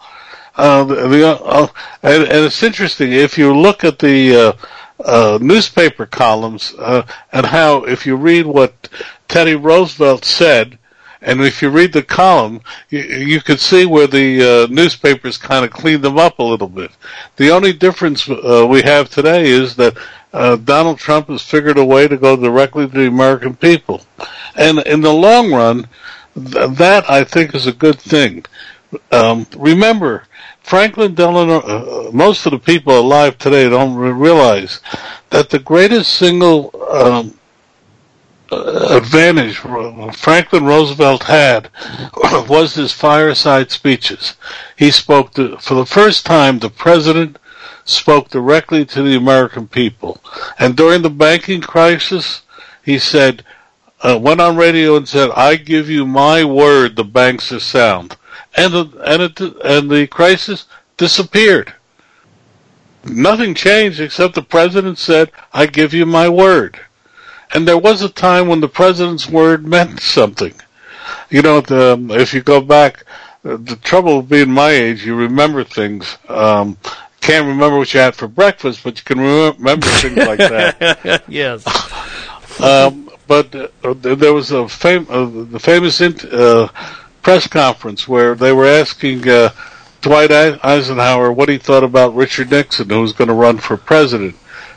[0.55, 1.67] Uh, the, uh,
[2.01, 4.55] and, and, it's interesting if you look at the
[5.03, 8.88] uh, newspaper columns uh, and how if you read what
[9.28, 10.78] Teddy Roosevelt said,
[11.21, 15.65] and if you read the column, you, you can see where the uh, newspapers kind
[15.65, 16.91] of cleaned them up a little bit.
[17.38, 19.97] The only difference uh, we have today is that
[20.34, 24.01] uh, Donald Trump has figured a way to go directly to the American people,
[24.55, 25.88] and in the long run,
[26.36, 28.45] th- that I think is a good thing.
[29.11, 30.28] Um, remember,
[30.61, 34.82] Franklin Delano, uh, most of the people alive today don't realize
[35.30, 37.39] that the greatest single um,
[38.52, 41.70] advantage Franklin Roosevelt had
[42.48, 44.36] was his fireside speeches.
[44.76, 47.39] He spoke to, for the first time, the president
[47.84, 50.22] spoke directly to the American people.
[50.60, 52.43] And during the banking crisis,
[52.84, 53.43] he said,
[54.02, 58.18] uh, went on radio and said, I give you my word the banks are sound
[58.56, 60.66] and the and it and the crisis
[60.98, 61.74] disappeared.
[63.04, 66.80] Nothing changed except the president said, "I give you my word."
[67.54, 70.54] And there was a time when the president's word meant something.
[71.30, 73.06] You know, the, if you go back,
[73.43, 76.18] the trouble of being my age, you remember things.
[76.28, 76.78] Um,
[77.22, 81.24] can't remember what you had for breakfast, but you can remember things like that.
[81.28, 81.66] yes.
[82.62, 86.68] Um, but uh, there was a fam- uh, the famous int- uh,
[87.24, 89.50] press conference where they were asking uh,
[90.02, 94.36] Dwight Eisenhower what he thought about Richard Nixon, who was going to run for president.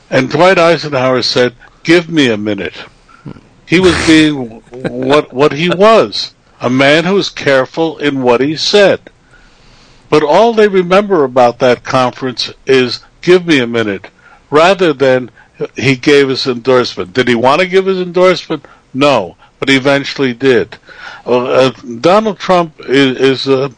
[0.09, 1.55] And Dwight Eisenhower said,
[1.89, 2.74] "Give me a minute."
[3.64, 8.57] He was being what what he was, a man who was careful in what he
[8.57, 9.01] said.
[10.11, 14.09] But all they remember about that conference is "Give me a minute,"
[14.51, 15.30] rather than
[15.76, 17.14] he gave his endorsement.
[17.14, 18.66] Did he want to give his endorsement?
[18.93, 20.76] No but he eventually did.
[21.26, 21.70] Uh,
[22.01, 23.70] Donald Trump is, is a,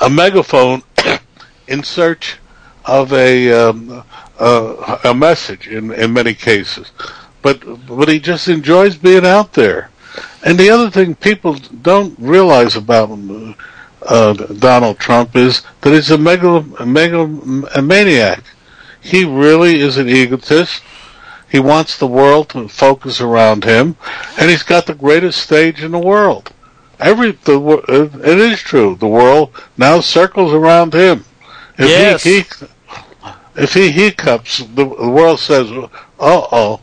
[0.00, 0.82] a, megaphone
[1.68, 2.38] in search
[2.84, 4.02] of a um,
[4.38, 6.90] uh, a message in, in many cases,
[7.42, 9.90] but but he just enjoys being out there.
[10.44, 13.16] And the other thing people don't realize about
[14.02, 18.42] uh, Donald Trump is that he's a, megalomaniac.
[19.00, 20.82] He really is an egotist
[21.48, 23.96] he wants the world to focus around him,
[24.38, 26.52] and he's got the greatest stage in the world.
[27.00, 28.96] Every the it is true.
[28.96, 31.24] The world now circles around him.
[31.78, 32.22] If yes.
[32.22, 32.44] he, he
[33.56, 35.88] if he hiccups, the, the world says, "Uh
[36.20, 36.80] oh."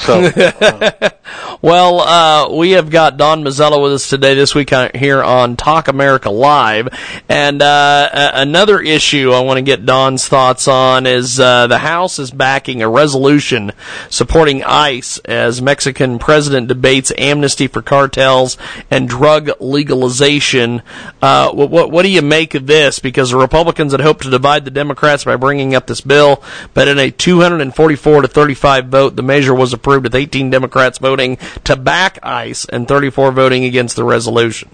[0.00, 1.10] So, uh,
[1.62, 5.88] well, uh, we have got Don Mazzella with us today this week here on Talk
[5.88, 6.88] America Live,
[7.28, 12.18] and uh, another issue I want to get Don's thoughts on is uh, the House
[12.18, 13.72] is backing a resolution
[14.08, 18.56] supporting ICE as Mexican president debates amnesty for cartels
[18.90, 20.80] and drug legalization.
[21.20, 23.00] Uh, what, what, what do you make of this?
[23.00, 26.42] Because the Republicans had hoped to divide the Democrats by bringing up this bill,
[26.72, 30.98] but in a 244 to 35 vote, the measure was approved approved with 18 Democrats
[30.98, 34.70] voting to back ICE and 34 voting against the resolution.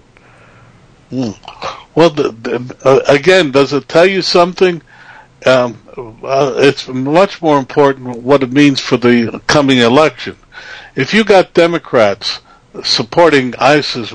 [1.09, 1.31] Hmm.
[1.95, 4.81] Well, the, the, uh, again, does it tell you something?
[5.45, 5.77] Um,
[6.23, 10.37] uh, it's much more important what it means for the coming election.
[10.95, 12.41] If you got Democrats
[12.83, 14.13] supporting ISIS,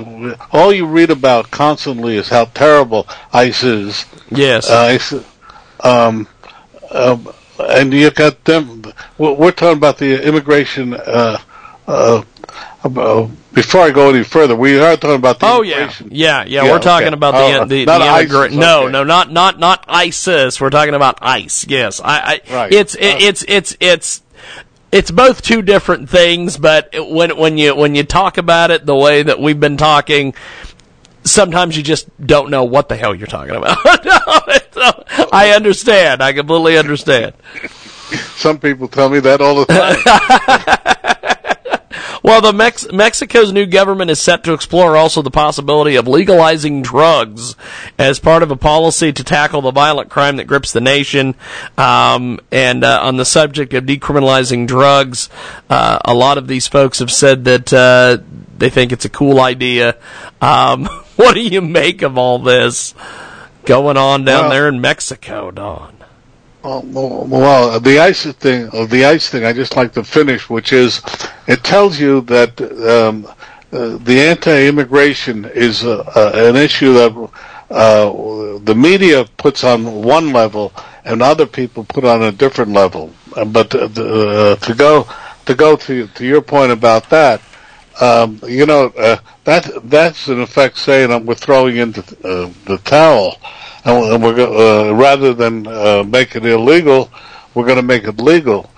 [0.51, 4.05] all you read about constantly is how terrible ISIS is.
[4.29, 4.69] Yes.
[4.69, 5.25] Uh, ISIS,
[5.81, 6.27] um,
[6.91, 7.27] um,
[7.59, 8.83] and you got them.
[9.17, 11.37] We're talking about the immigration uh,
[11.87, 12.23] uh,
[12.83, 16.09] uh, before I go any further, we are talking about the Oh yeah, immigration.
[16.11, 16.63] yeah, yeah.
[16.65, 17.13] Yeah, We're talking okay.
[17.13, 18.55] about the Oh, the, the ISIS, immigrant.
[18.55, 18.91] No, okay.
[18.91, 20.59] no, not not not ISIS.
[20.59, 21.65] We're talking about ICE.
[21.67, 22.41] Yes, I.
[22.49, 22.73] I Right.
[22.73, 24.21] It's it, it's it's it's
[24.91, 26.57] it's both two different things.
[26.57, 30.33] But when when you when you talk about it the way that we've been talking,
[31.23, 33.77] sometimes you just don't know what the hell you're talking about.
[35.33, 36.21] I understand.
[36.21, 37.33] I completely understand.
[38.35, 40.93] Some people tell me that all the time.
[42.23, 46.81] Well, the Mex- Mexico's new government is set to explore also the possibility of legalizing
[46.81, 47.57] drugs
[47.99, 51.35] as part of a policy to tackle the violent crime that grips the nation.
[51.77, 55.29] Um, and uh, on the subject of decriminalizing drugs,
[55.69, 58.19] uh, a lot of these folks have said that uh,
[58.63, 59.97] they think it's a cool idea.
[60.41, 60.85] Um,
[61.17, 62.95] what do you make of all this
[63.65, 65.97] going on down Well- there in Mexico, Don?
[66.63, 66.81] Well,
[67.27, 71.01] well, the ice thing, uh, the ice thing, I just like to finish, which is,
[71.45, 73.25] it tells you that um,
[73.73, 77.11] uh, the anti-immigration is uh, uh, an issue that
[77.69, 80.71] uh, the media puts on one level
[81.03, 83.11] and other people put on a different level.
[83.35, 85.05] Uh, But to go
[85.47, 87.41] to go to to your point about that,
[88.01, 92.53] um, you know, uh, that that's in effect saying uh, we're throwing into the, uh,
[92.65, 93.37] the towel,
[93.85, 97.11] and we're- go- uh, rather than uh, make it illegal,
[97.53, 98.69] we're going to make it legal.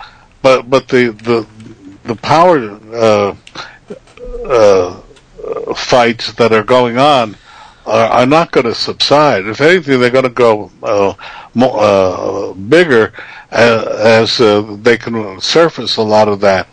[0.41, 1.47] But but the the
[2.03, 2.57] the power
[2.93, 3.35] uh,
[4.47, 5.01] uh,
[5.75, 7.35] fights that are going on
[7.85, 9.45] are, are not going to subside.
[9.47, 11.13] If anything, they're going to go uh,
[11.53, 13.13] more, uh, bigger
[13.51, 16.67] uh, as uh, they can surface a lot of that.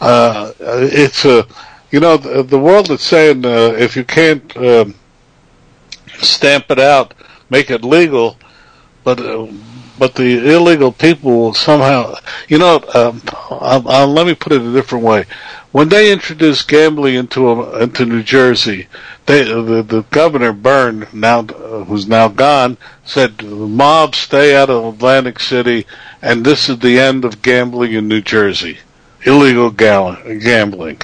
[0.00, 1.46] Uh, it's a,
[1.90, 4.94] you know, the, the world is saying uh, if you can't um,
[6.18, 7.14] stamp it out,
[7.50, 8.36] make it legal,
[9.04, 9.46] but uh,
[9.98, 12.14] but the illegal people will somehow,
[12.48, 13.20] you know, um,
[13.50, 15.24] I'll, I'll, let me put it a different way.
[15.72, 18.86] When they introduced gambling into a, into New Jersey,
[19.26, 24.94] they, the, the governor Byrne, now uh, who's now gone, said mob stay out of
[24.94, 25.84] Atlantic City,
[26.22, 28.78] and this is the end of gambling in New Jersey,
[29.26, 31.00] illegal gal- gambling.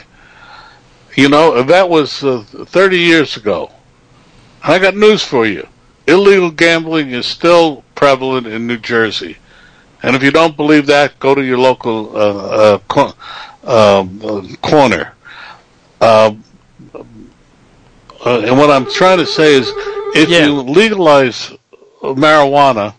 [1.17, 3.71] You know, that was uh, 30 years ago.
[4.63, 5.67] I got news for you.
[6.07, 9.37] Illegal gambling is still prevalent in New Jersey.
[10.03, 13.15] And if you don't believe that, go to your local uh, uh, co-
[13.65, 15.15] um, uh, corner.
[16.01, 16.35] Uh,
[18.27, 19.71] uh, and what I'm trying to say is,
[20.15, 21.53] if you legalize
[22.03, 22.95] marijuana,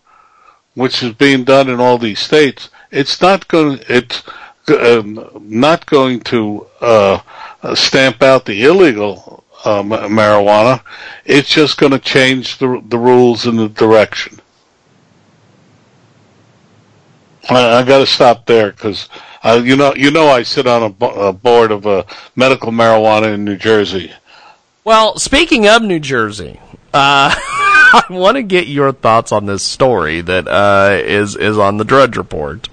[0.73, 3.79] which is being done in all these states, it's not going.
[3.89, 4.23] It's
[4.69, 7.19] um, not going to uh,
[7.73, 10.81] stamp out the illegal uh, marijuana.
[11.25, 14.39] It's just going to change the the rules in the direction.
[17.49, 19.09] I, I got to stop there because
[19.43, 22.03] uh, you know you know I sit on a, a board of uh,
[22.35, 24.11] medical marijuana in New Jersey.
[24.83, 26.59] Well, speaking of New Jersey,
[26.93, 27.33] uh,
[27.97, 31.83] I want to get your thoughts on this story that uh, is is on the
[31.83, 32.69] Drudge Report.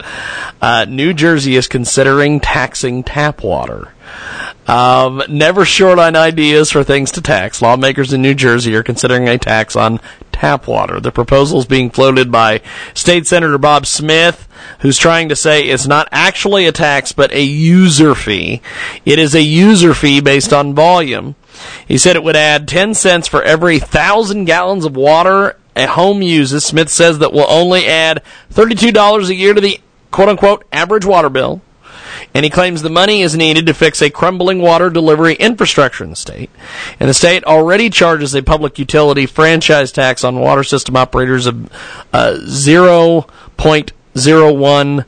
[0.61, 3.93] Uh, New Jersey is considering taxing tap water.
[4.67, 7.61] Um, never short on ideas for things to tax.
[7.61, 10.01] Lawmakers in New Jersey are considering a tax on
[10.31, 11.01] tap water.
[11.01, 12.61] The proposal is being floated by
[12.95, 14.49] State Senator Bob Smith,
[14.81, 18.63] who's trying to say it's not actually a tax, but a user fee.
[19.05, 21.35] It is a user fee based on volume.
[21.87, 26.23] He said it would add 10 cents for every thousand gallons of water a home
[26.23, 26.65] uses.
[26.65, 31.31] Smith says that will only add $32 a year to the quote unquote average water
[31.31, 31.63] bill
[32.35, 36.11] and he claims the money is needed to fix a crumbling water delivery infrastructure in
[36.11, 36.51] the state.
[37.01, 41.73] And the state already charges a public utility franchise tax on water system operators of
[42.13, 45.05] uh, 0.01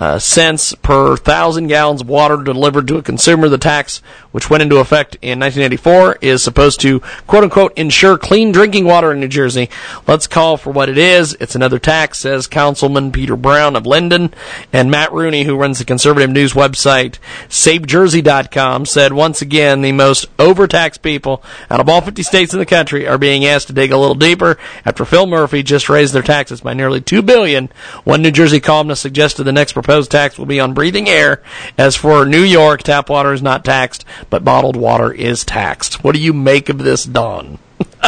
[0.00, 3.48] uh, cents per thousand gallons of water delivered to a consumer.
[3.48, 3.98] The tax,
[4.32, 9.12] which went into effect in 1984, is supposed to quote unquote ensure clean drinking water
[9.12, 9.68] in New Jersey.
[10.06, 11.36] Let's call for what it is.
[11.38, 14.32] It's another tax, says Councilman Peter Brown of Linden.
[14.72, 20.26] And Matt Rooney, who runs the conservative news website SaveJersey.com, said once again the most
[20.38, 23.92] overtaxed people out of all 50 states in the country are being asked to dig
[23.92, 27.68] a little deeper after Phil Murphy just raised their taxes by nearly two billion.
[28.04, 31.42] One New Jersey columnist suggested the next proposed tax will be on breathing air.
[31.76, 36.04] As for New York, tap water is not taxed, but bottled water is taxed.
[36.04, 37.58] What do you make of this, Don?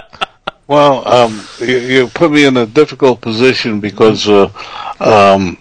[0.68, 4.44] Well, um, you, you put me in a difficult position because uh,
[5.00, 5.58] um,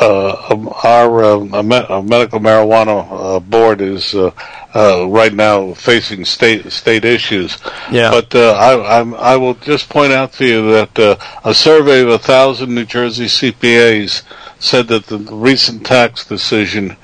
[0.00, 3.06] uh, our uh, me- medical marijuana
[3.36, 4.32] uh, board is uh,
[4.74, 7.58] uh, right now facing state state issues.
[7.92, 8.10] Yeah.
[8.10, 12.02] But uh, I, I'm, I will just point out to you that uh, a survey
[12.02, 14.22] of a thousand New Jersey CPAs
[14.60, 16.96] said that the recent tax decision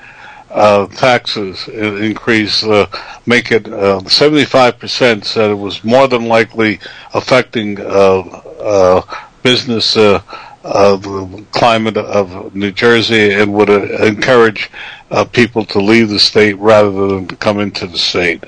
[0.51, 2.85] uh, taxes increase, uh,
[3.25, 6.79] make it uh, 75% said it was more than likely
[7.13, 8.19] affecting uh,
[8.61, 9.01] uh,
[9.43, 10.21] business uh,
[10.63, 10.97] uh,
[11.51, 14.71] climate of New Jersey and would uh, encourage
[15.11, 18.43] uh, people to leave the state rather than come into the state.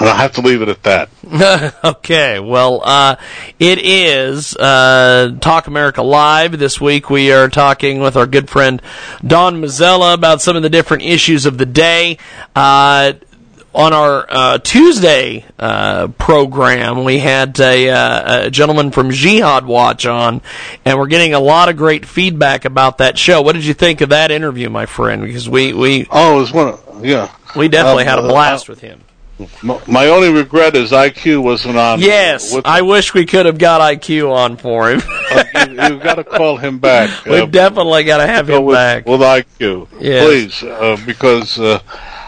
[0.00, 1.10] And I have to leave it at that.
[1.84, 3.16] okay, well, uh,
[3.58, 6.58] it is uh, Talk America Live.
[6.58, 8.80] This week we are talking with our good friend
[9.24, 12.16] Don Mazzella about some of the different issues of the day.
[12.56, 13.12] Uh,
[13.74, 20.06] on our uh, Tuesday uh, program, we had a, uh, a, gentleman from Jihad Watch
[20.06, 20.40] on,
[20.84, 23.42] and we're getting a lot of great feedback about that show.
[23.42, 25.22] What did you think of that interview, my friend?
[25.22, 28.80] Because we we oh, it was one of, yeah, we definitely had a blast with
[28.80, 29.02] him.
[29.62, 32.00] My only regret is IQ wasn't on.
[32.00, 35.00] Yes, I wish we could have got IQ on for him.
[35.30, 37.24] uh, you, have got to call him back.
[37.26, 40.24] We've uh, definitely got to have him with, back with IQ, yes.
[40.24, 41.80] please, uh, because uh,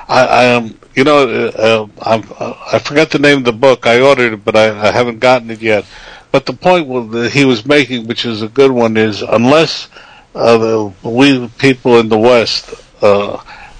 [0.09, 0.79] I, I am.
[0.95, 3.87] You know, uh, uh, i forgot the name of the book.
[3.87, 5.87] I ordered it, but I, I haven't gotten it yet.
[6.31, 9.89] But the point that he was making, which is a good one, is unless
[10.35, 12.75] the, we people in the West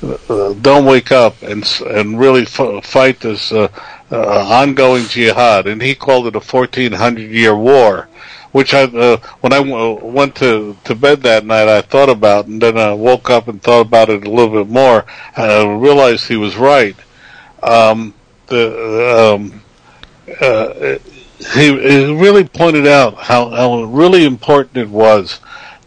[0.03, 3.69] uh, don't wake up and and really f- fight this uh,
[4.11, 8.09] uh, ongoing jihad, and he called it a 1400 year war.
[8.51, 12.49] Which I, uh, when I w- went to, to bed that night, I thought about,
[12.49, 15.65] and then I woke up and thought about it a little bit more, and I
[15.75, 16.95] realized he was right.
[17.63, 18.13] Um,
[18.49, 19.63] the, um,
[20.39, 20.99] uh,
[21.55, 25.41] he, he really pointed out how, how really important it was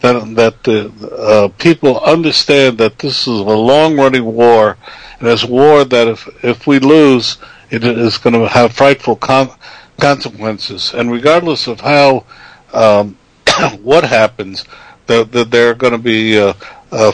[0.05, 4.77] that that the uh, people understand that this is a long running war,
[5.19, 7.37] and it's a war that if if we lose,
[7.71, 9.55] it is going to have frightful con-
[9.99, 10.93] consequences.
[10.93, 12.25] And regardless of how
[12.73, 13.17] um,
[13.81, 14.65] what happens,
[15.07, 16.53] that the, there are going to be uh,
[16.91, 17.11] uh,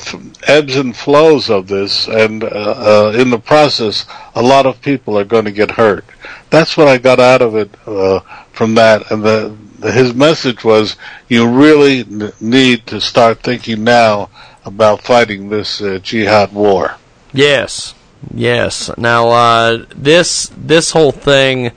[0.47, 5.17] ebbs and flows of this, and uh, uh, in the process, a lot of people
[5.17, 6.05] are going to get hurt.
[6.49, 8.19] That's what I got out of it uh,
[8.51, 10.95] from that, and the his message was
[11.27, 12.05] you really
[12.39, 14.29] need to start thinking now
[14.65, 16.95] about fighting this uh, jihad war.
[17.33, 17.93] Yes,
[18.33, 18.95] yes.
[18.97, 21.71] Now uh, this this whole thing,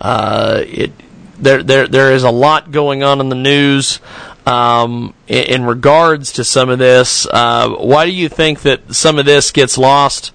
[0.00, 0.92] uh, it
[1.38, 4.00] there there there is a lot going on in the news.
[4.44, 9.16] Um, in, in, regards to some of this, uh, why do you think that some
[9.16, 10.32] of this gets lost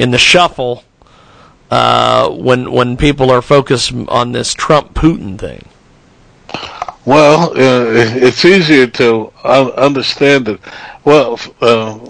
[0.00, 0.82] in the shuffle
[1.70, 5.68] uh, when when people are focused on this Trump Putin thing?
[7.06, 10.60] Well, uh, it's easier to understand it.
[11.04, 12.00] Well, uh,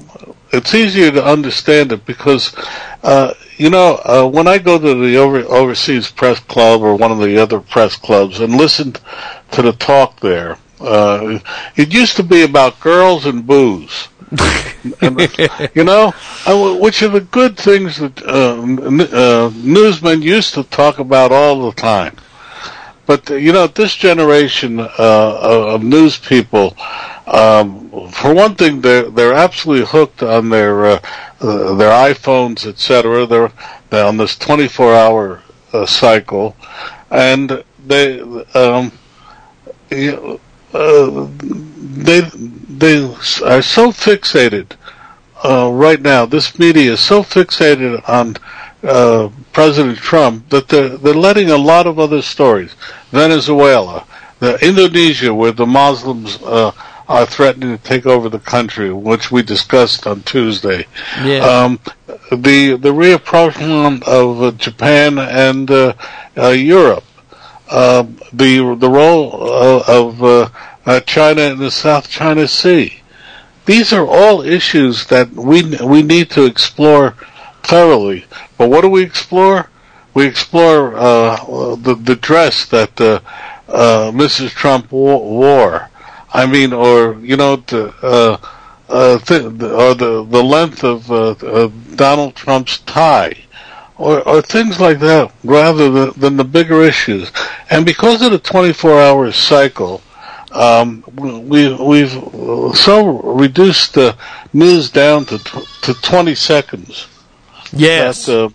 [0.53, 2.55] it's easier to understand it because,
[3.03, 7.13] uh, you know, uh, when I go to the over, overseas press club or one
[7.13, 8.95] of the other press clubs and listen
[9.51, 11.41] to the talk there, uh,
[11.77, 14.09] it used to be about girls and booze.
[15.03, 15.21] and,
[15.75, 16.11] you know,
[16.81, 22.17] which are the good things that uh, newsmen used to talk about all the time.
[23.07, 26.77] But you know, this generation uh, of news people,
[27.27, 31.01] um, for one thing, they're they're absolutely hooked on their uh,
[31.41, 33.27] uh, their iPhones, etc.
[33.27, 33.53] They're,
[33.91, 35.43] they're on this 24-hour
[35.73, 36.57] uh, cycle,
[37.11, 38.21] and they
[38.55, 38.93] um,
[39.89, 40.11] they
[42.21, 44.73] they are so fixated
[45.45, 46.27] uh, right now.
[46.27, 48.37] This media is so fixated on
[48.87, 52.75] uh, President Trump that they're, they're letting a lot of other stories.
[53.11, 54.07] Venezuela,
[54.39, 56.73] the Indonesia, where the Muslims uh,
[57.09, 60.87] are threatening to take over the country, which we discussed on Tuesday.
[61.23, 61.39] Yeah.
[61.39, 61.81] Um,
[62.31, 65.95] the the reapproachment of uh, Japan and uh,
[66.37, 67.05] uh, Europe,
[67.71, 73.01] um, the the role uh, of China in the South China Sea.
[73.65, 77.15] These are all issues that we we need to explore
[77.67, 78.25] thoroughly.
[78.57, 79.69] But what do we explore?
[80.15, 83.21] We explore uh, the the dress that uh,
[83.69, 84.51] uh, Mrs.
[84.51, 85.91] Trump wore.
[86.33, 88.39] I mean, or you know, the, uh,
[88.89, 93.35] uh, th- or the the length of uh, Donald Trump's tie.
[93.99, 97.33] Or, or things like that, rather than, than the bigger issues.
[97.71, 100.03] And because of the 24-hour cycle,
[100.53, 102.11] um, we, we've
[102.77, 104.15] so reduced the
[104.53, 107.07] news down to to 20 seconds.
[107.73, 108.27] Yes.
[108.27, 108.53] That,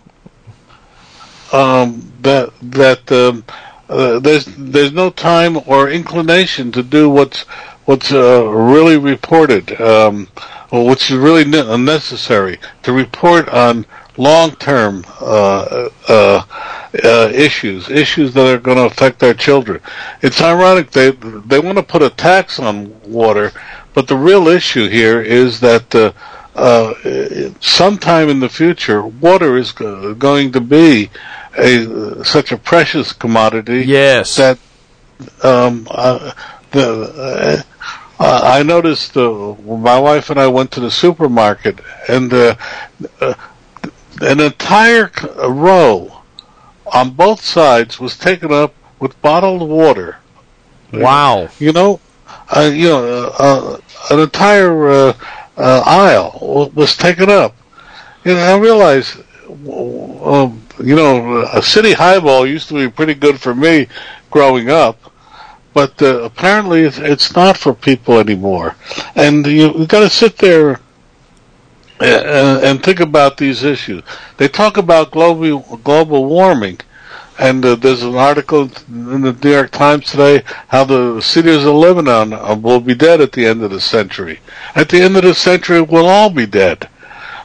[1.52, 3.44] uh, um, that that um,
[3.88, 7.42] uh, there's there's no time or inclination to do what's
[7.84, 10.28] what's uh, really reported, um,
[10.72, 13.84] which is really unnecessary to report on
[14.16, 16.42] long-term uh, uh,
[17.04, 19.80] uh, issues, issues that are going to affect our children.
[20.20, 23.52] It's ironic they they want to put a tax on water,
[23.94, 26.14] but the real issue here is that
[26.54, 26.94] uh,
[27.60, 31.10] sometime in the future, water is go- going to be
[31.56, 33.84] a such a precious commodity.
[33.84, 34.36] Yes.
[34.36, 34.58] That
[35.42, 36.32] um, uh,
[36.72, 37.64] the
[38.18, 42.54] uh, I noticed uh, my wife and I went to the supermarket and uh,
[43.20, 43.34] uh,
[44.20, 45.10] an entire
[45.48, 46.22] row
[46.92, 50.18] on both sides was taken up with bottled water.
[50.92, 51.48] Wow.
[51.58, 52.00] You know,
[52.54, 53.80] uh, you know, uh, uh,
[54.10, 55.14] an entire
[55.56, 57.54] uh, aisle was taken up.
[58.24, 63.40] Know, I realize, w- um, you know, a city highball used to be pretty good
[63.40, 63.88] for me
[64.30, 64.98] growing up,
[65.74, 68.76] but uh, apparently it's, not for people anymore.
[69.14, 70.80] And you, you got to sit there
[72.00, 74.02] and, and think about these issues.
[74.36, 76.78] They talk about global global warming,
[77.38, 81.74] and uh, there's an article in the New York Times today how the cities of
[81.74, 84.40] Lebanon uh, will be dead at the end of the century.
[84.74, 86.88] At the end of the century, we'll all be dead.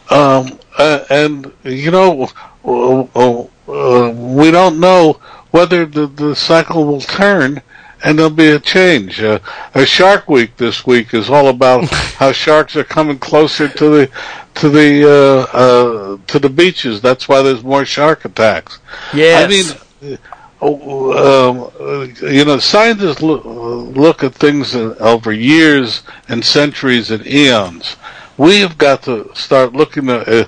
[0.09, 2.29] Um, uh, and you know,
[2.63, 5.19] uh, uh, uh, we don't know
[5.51, 7.61] whether the, the cycle will turn
[8.03, 9.21] and there'll be a change.
[9.21, 9.39] Uh,
[9.73, 14.11] a Shark Week this week is all about how sharks are coming closer to the
[14.57, 17.01] to the uh, uh, to the beaches.
[17.01, 18.79] That's why there's more shark attacks.
[19.13, 19.43] Yes.
[19.43, 20.17] I mean,
[20.61, 27.25] uh, um, uh, you know, scientists look, look at things over years and centuries and
[27.27, 27.95] eons.
[28.37, 30.45] We have got to start looking at, uh,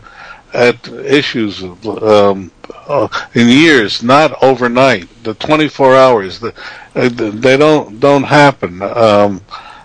[0.53, 2.51] at issues um,
[2.88, 5.07] uh, in years, not overnight.
[5.24, 6.53] The 24 hours, the,
[6.95, 8.82] uh, they don't don't happen.
[8.82, 9.41] Um,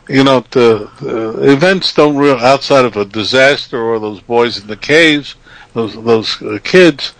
[0.08, 4.66] you know, the, the events don't real outside of a disaster or those boys in
[4.66, 5.34] the caves,
[5.72, 7.14] those those uh, kids.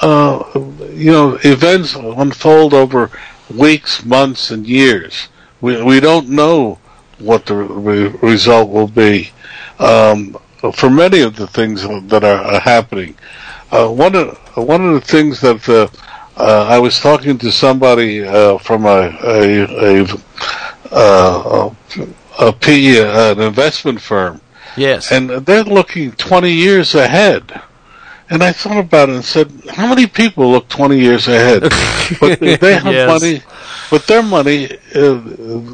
[0.00, 0.42] Uh,
[0.90, 3.10] you know, events unfold over
[3.50, 5.28] weeks, months, and years.
[5.60, 6.78] We we don't know
[7.18, 9.30] what the re- result will be
[9.78, 10.36] um,
[10.74, 13.16] for many of the things that are, are happening.
[13.70, 15.88] Uh, one of one of the things that uh,
[16.36, 20.06] uh, I was talking to somebody uh, from a a, a,
[20.90, 21.74] uh,
[22.48, 24.40] a PE, an investment firm,
[24.76, 25.10] Yes.
[25.12, 27.60] and they're looking 20 years ahead.
[28.30, 31.62] And I thought about it and said, how many people look 20 years ahead?
[32.20, 33.06] but they have Yes.
[33.06, 33.42] money,
[33.90, 35.20] but their money, uh,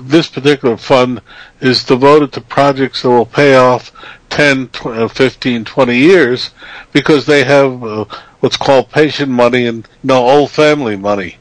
[0.08, 1.20] this particular fund
[1.60, 3.92] is devoted to projects that will pay off
[4.30, 6.50] 10, tw- uh, 15, 20 years
[6.92, 8.04] because they have uh,
[8.40, 11.36] what's called patient money and you know, old family money.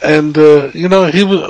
[0.00, 1.40] And, uh, you know, he was,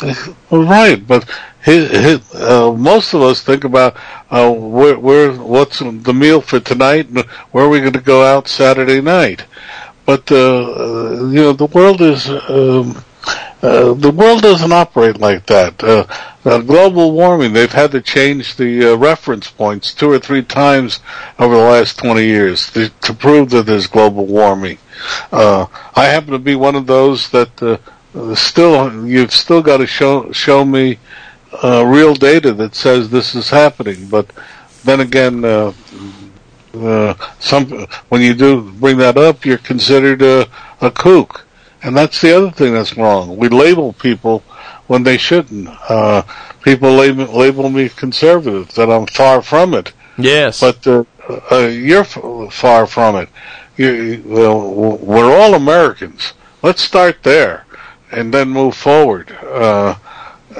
[0.00, 1.28] he was right, but
[1.62, 3.96] his, his, uh, most of us think about
[4.30, 7.20] uh, where, where, what's the meal for tonight, and
[7.52, 9.44] where are we going to go out Saturday night.
[10.04, 13.04] But uh, you know, the world is um,
[13.62, 15.80] uh, the world doesn't operate like that.
[15.84, 16.04] Uh,
[16.44, 20.98] uh, global warming, they've had to change the reference points two or three times
[21.38, 24.78] over the last 20 years to, to prove that there's global warming.
[25.30, 27.80] I happen to be one of those that
[28.34, 30.98] still, you've still got to show show me
[31.62, 34.08] uh, real data that says this is happening.
[34.08, 34.30] But
[34.84, 35.72] then again, uh,
[36.74, 40.48] uh, some when you do bring that up, you're considered a,
[40.80, 41.46] a kook,
[41.82, 43.36] and that's the other thing that's wrong.
[43.36, 44.40] We label people
[44.86, 45.68] when they shouldn't.
[45.88, 46.22] Uh,
[46.62, 49.92] people label, label me conservative, that I'm far from it.
[50.18, 50.60] Yes.
[50.60, 51.04] But uh,
[51.50, 53.28] uh, you're f- far from it.
[53.76, 56.34] You, well, we're all Americans.
[56.62, 57.66] Let's start there,
[58.10, 59.32] and then move forward.
[59.42, 59.94] Uh,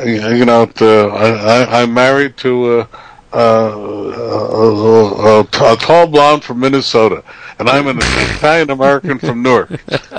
[0.04, 1.28] you you know, the, I,
[1.64, 2.88] I, I'm married to a,
[3.32, 7.24] a, a, a, tall blonde from Minnesota,
[7.58, 9.70] and I'm an Italian American from Newark.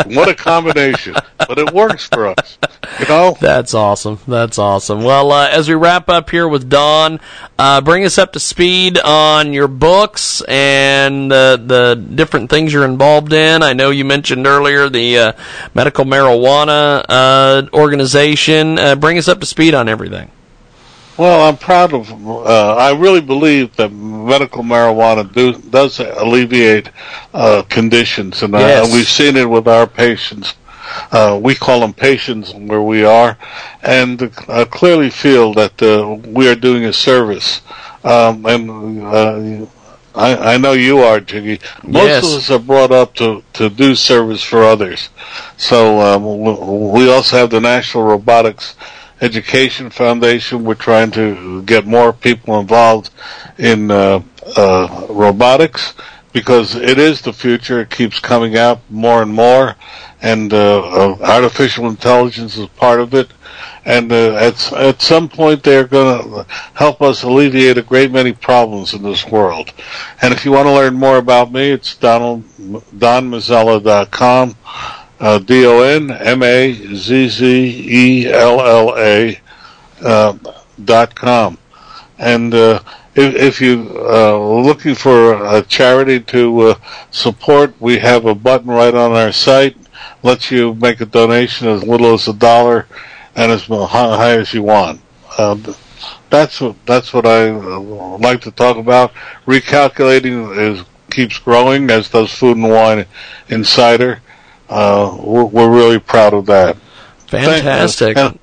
[0.08, 1.16] What a combination!
[1.38, 2.58] But it works for us,
[3.00, 3.38] you know.
[3.40, 4.20] That's awesome.
[4.28, 5.04] That's awesome.
[5.04, 7.20] Well, uh, as we wrap up here with Don,
[7.58, 12.86] uh, bring us up to speed on your books and uh, the different things you're
[12.86, 13.64] involved in.
[13.64, 15.34] I know you mentioned earlier the uh,
[15.74, 18.80] medical marijuana uh, organization.
[18.80, 20.32] Uh, bring us up to speed on everything.
[21.18, 22.12] Well, I'm proud of.
[22.12, 26.90] Uh, I really believe that medical marijuana do, does alleviate
[27.34, 28.88] uh, conditions, and Yes.
[28.90, 30.56] uh, we've seen it with our patients.
[31.12, 33.38] Uh, we call them patients where we are,
[33.84, 37.62] and uh, clearly feel that uh, we are doing a service.
[38.04, 39.66] Um, and uh,
[40.16, 41.60] I, I know you are, Jiggy.
[41.84, 42.24] Most Yes.
[42.24, 45.10] of us are brought up to, to do service for others.
[45.58, 48.76] So um, we also have the National Robotics
[49.22, 50.64] Education Foundation.
[50.64, 53.10] We're trying to get more people involved
[53.58, 54.22] in uh,
[54.58, 55.94] uh, robotics
[56.34, 57.82] because it is the future.
[57.82, 59.76] It keeps coming out more and more,
[60.22, 63.32] and uh, uh, artificial intelligence is part of it.
[63.86, 68.34] And uh, at at some point, they're going to help us alleviate a great many
[68.34, 69.72] problems in this world.
[70.22, 72.44] And if you want to learn more about me, it's Donald
[72.98, 74.56] donmazzella.com.
[75.24, 79.40] Uh, D O N M A Z Z E L L A
[80.02, 80.38] uh,
[80.84, 81.58] dot com.
[82.20, 82.82] And uh,
[83.16, 86.76] if, if you uh, looking for a charity to
[87.12, 89.78] support, we have a button right on our site.
[90.24, 92.86] Lets you make a donation as little as a dollar
[93.34, 95.00] and as high as you want.
[95.38, 95.56] Uh,
[96.30, 99.14] that's what that's what I like to talk about.
[99.46, 103.06] Recalculating is keeps growing, as does Food and Wine
[103.48, 104.20] Insider.
[104.74, 106.78] Uh, we're, we're really proud of that.
[107.28, 108.18] Fantastic.
[108.18, 108.40] And,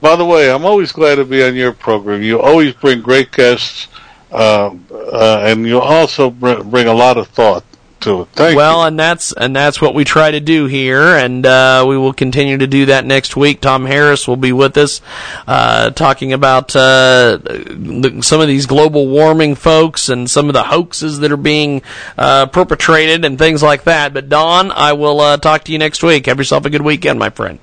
[0.00, 2.22] by the way, I'm always glad to be on your program.
[2.22, 3.88] You always bring great guests,
[4.30, 7.64] uh, uh, and you also bring, bring a lot of thought
[8.00, 11.98] Thank well, and that's and that's what we try to do here, and uh, we
[11.98, 13.60] will continue to do that next week.
[13.60, 15.00] Tom Harris will be with us,
[15.46, 20.62] uh, talking about uh, the, some of these global warming folks and some of the
[20.62, 21.82] hoaxes that are being
[22.16, 24.14] uh, perpetrated and things like that.
[24.14, 26.26] But Don, I will uh, talk to you next week.
[26.26, 27.58] Have yourself a good weekend, my friend.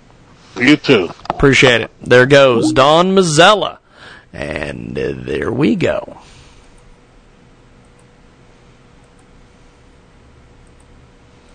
[0.58, 1.10] You too.
[1.30, 1.92] Appreciate it.
[2.02, 3.80] There goes Don Mazzella,
[4.34, 6.18] and uh, there we go.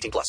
[0.00, 0.28] 18 plus.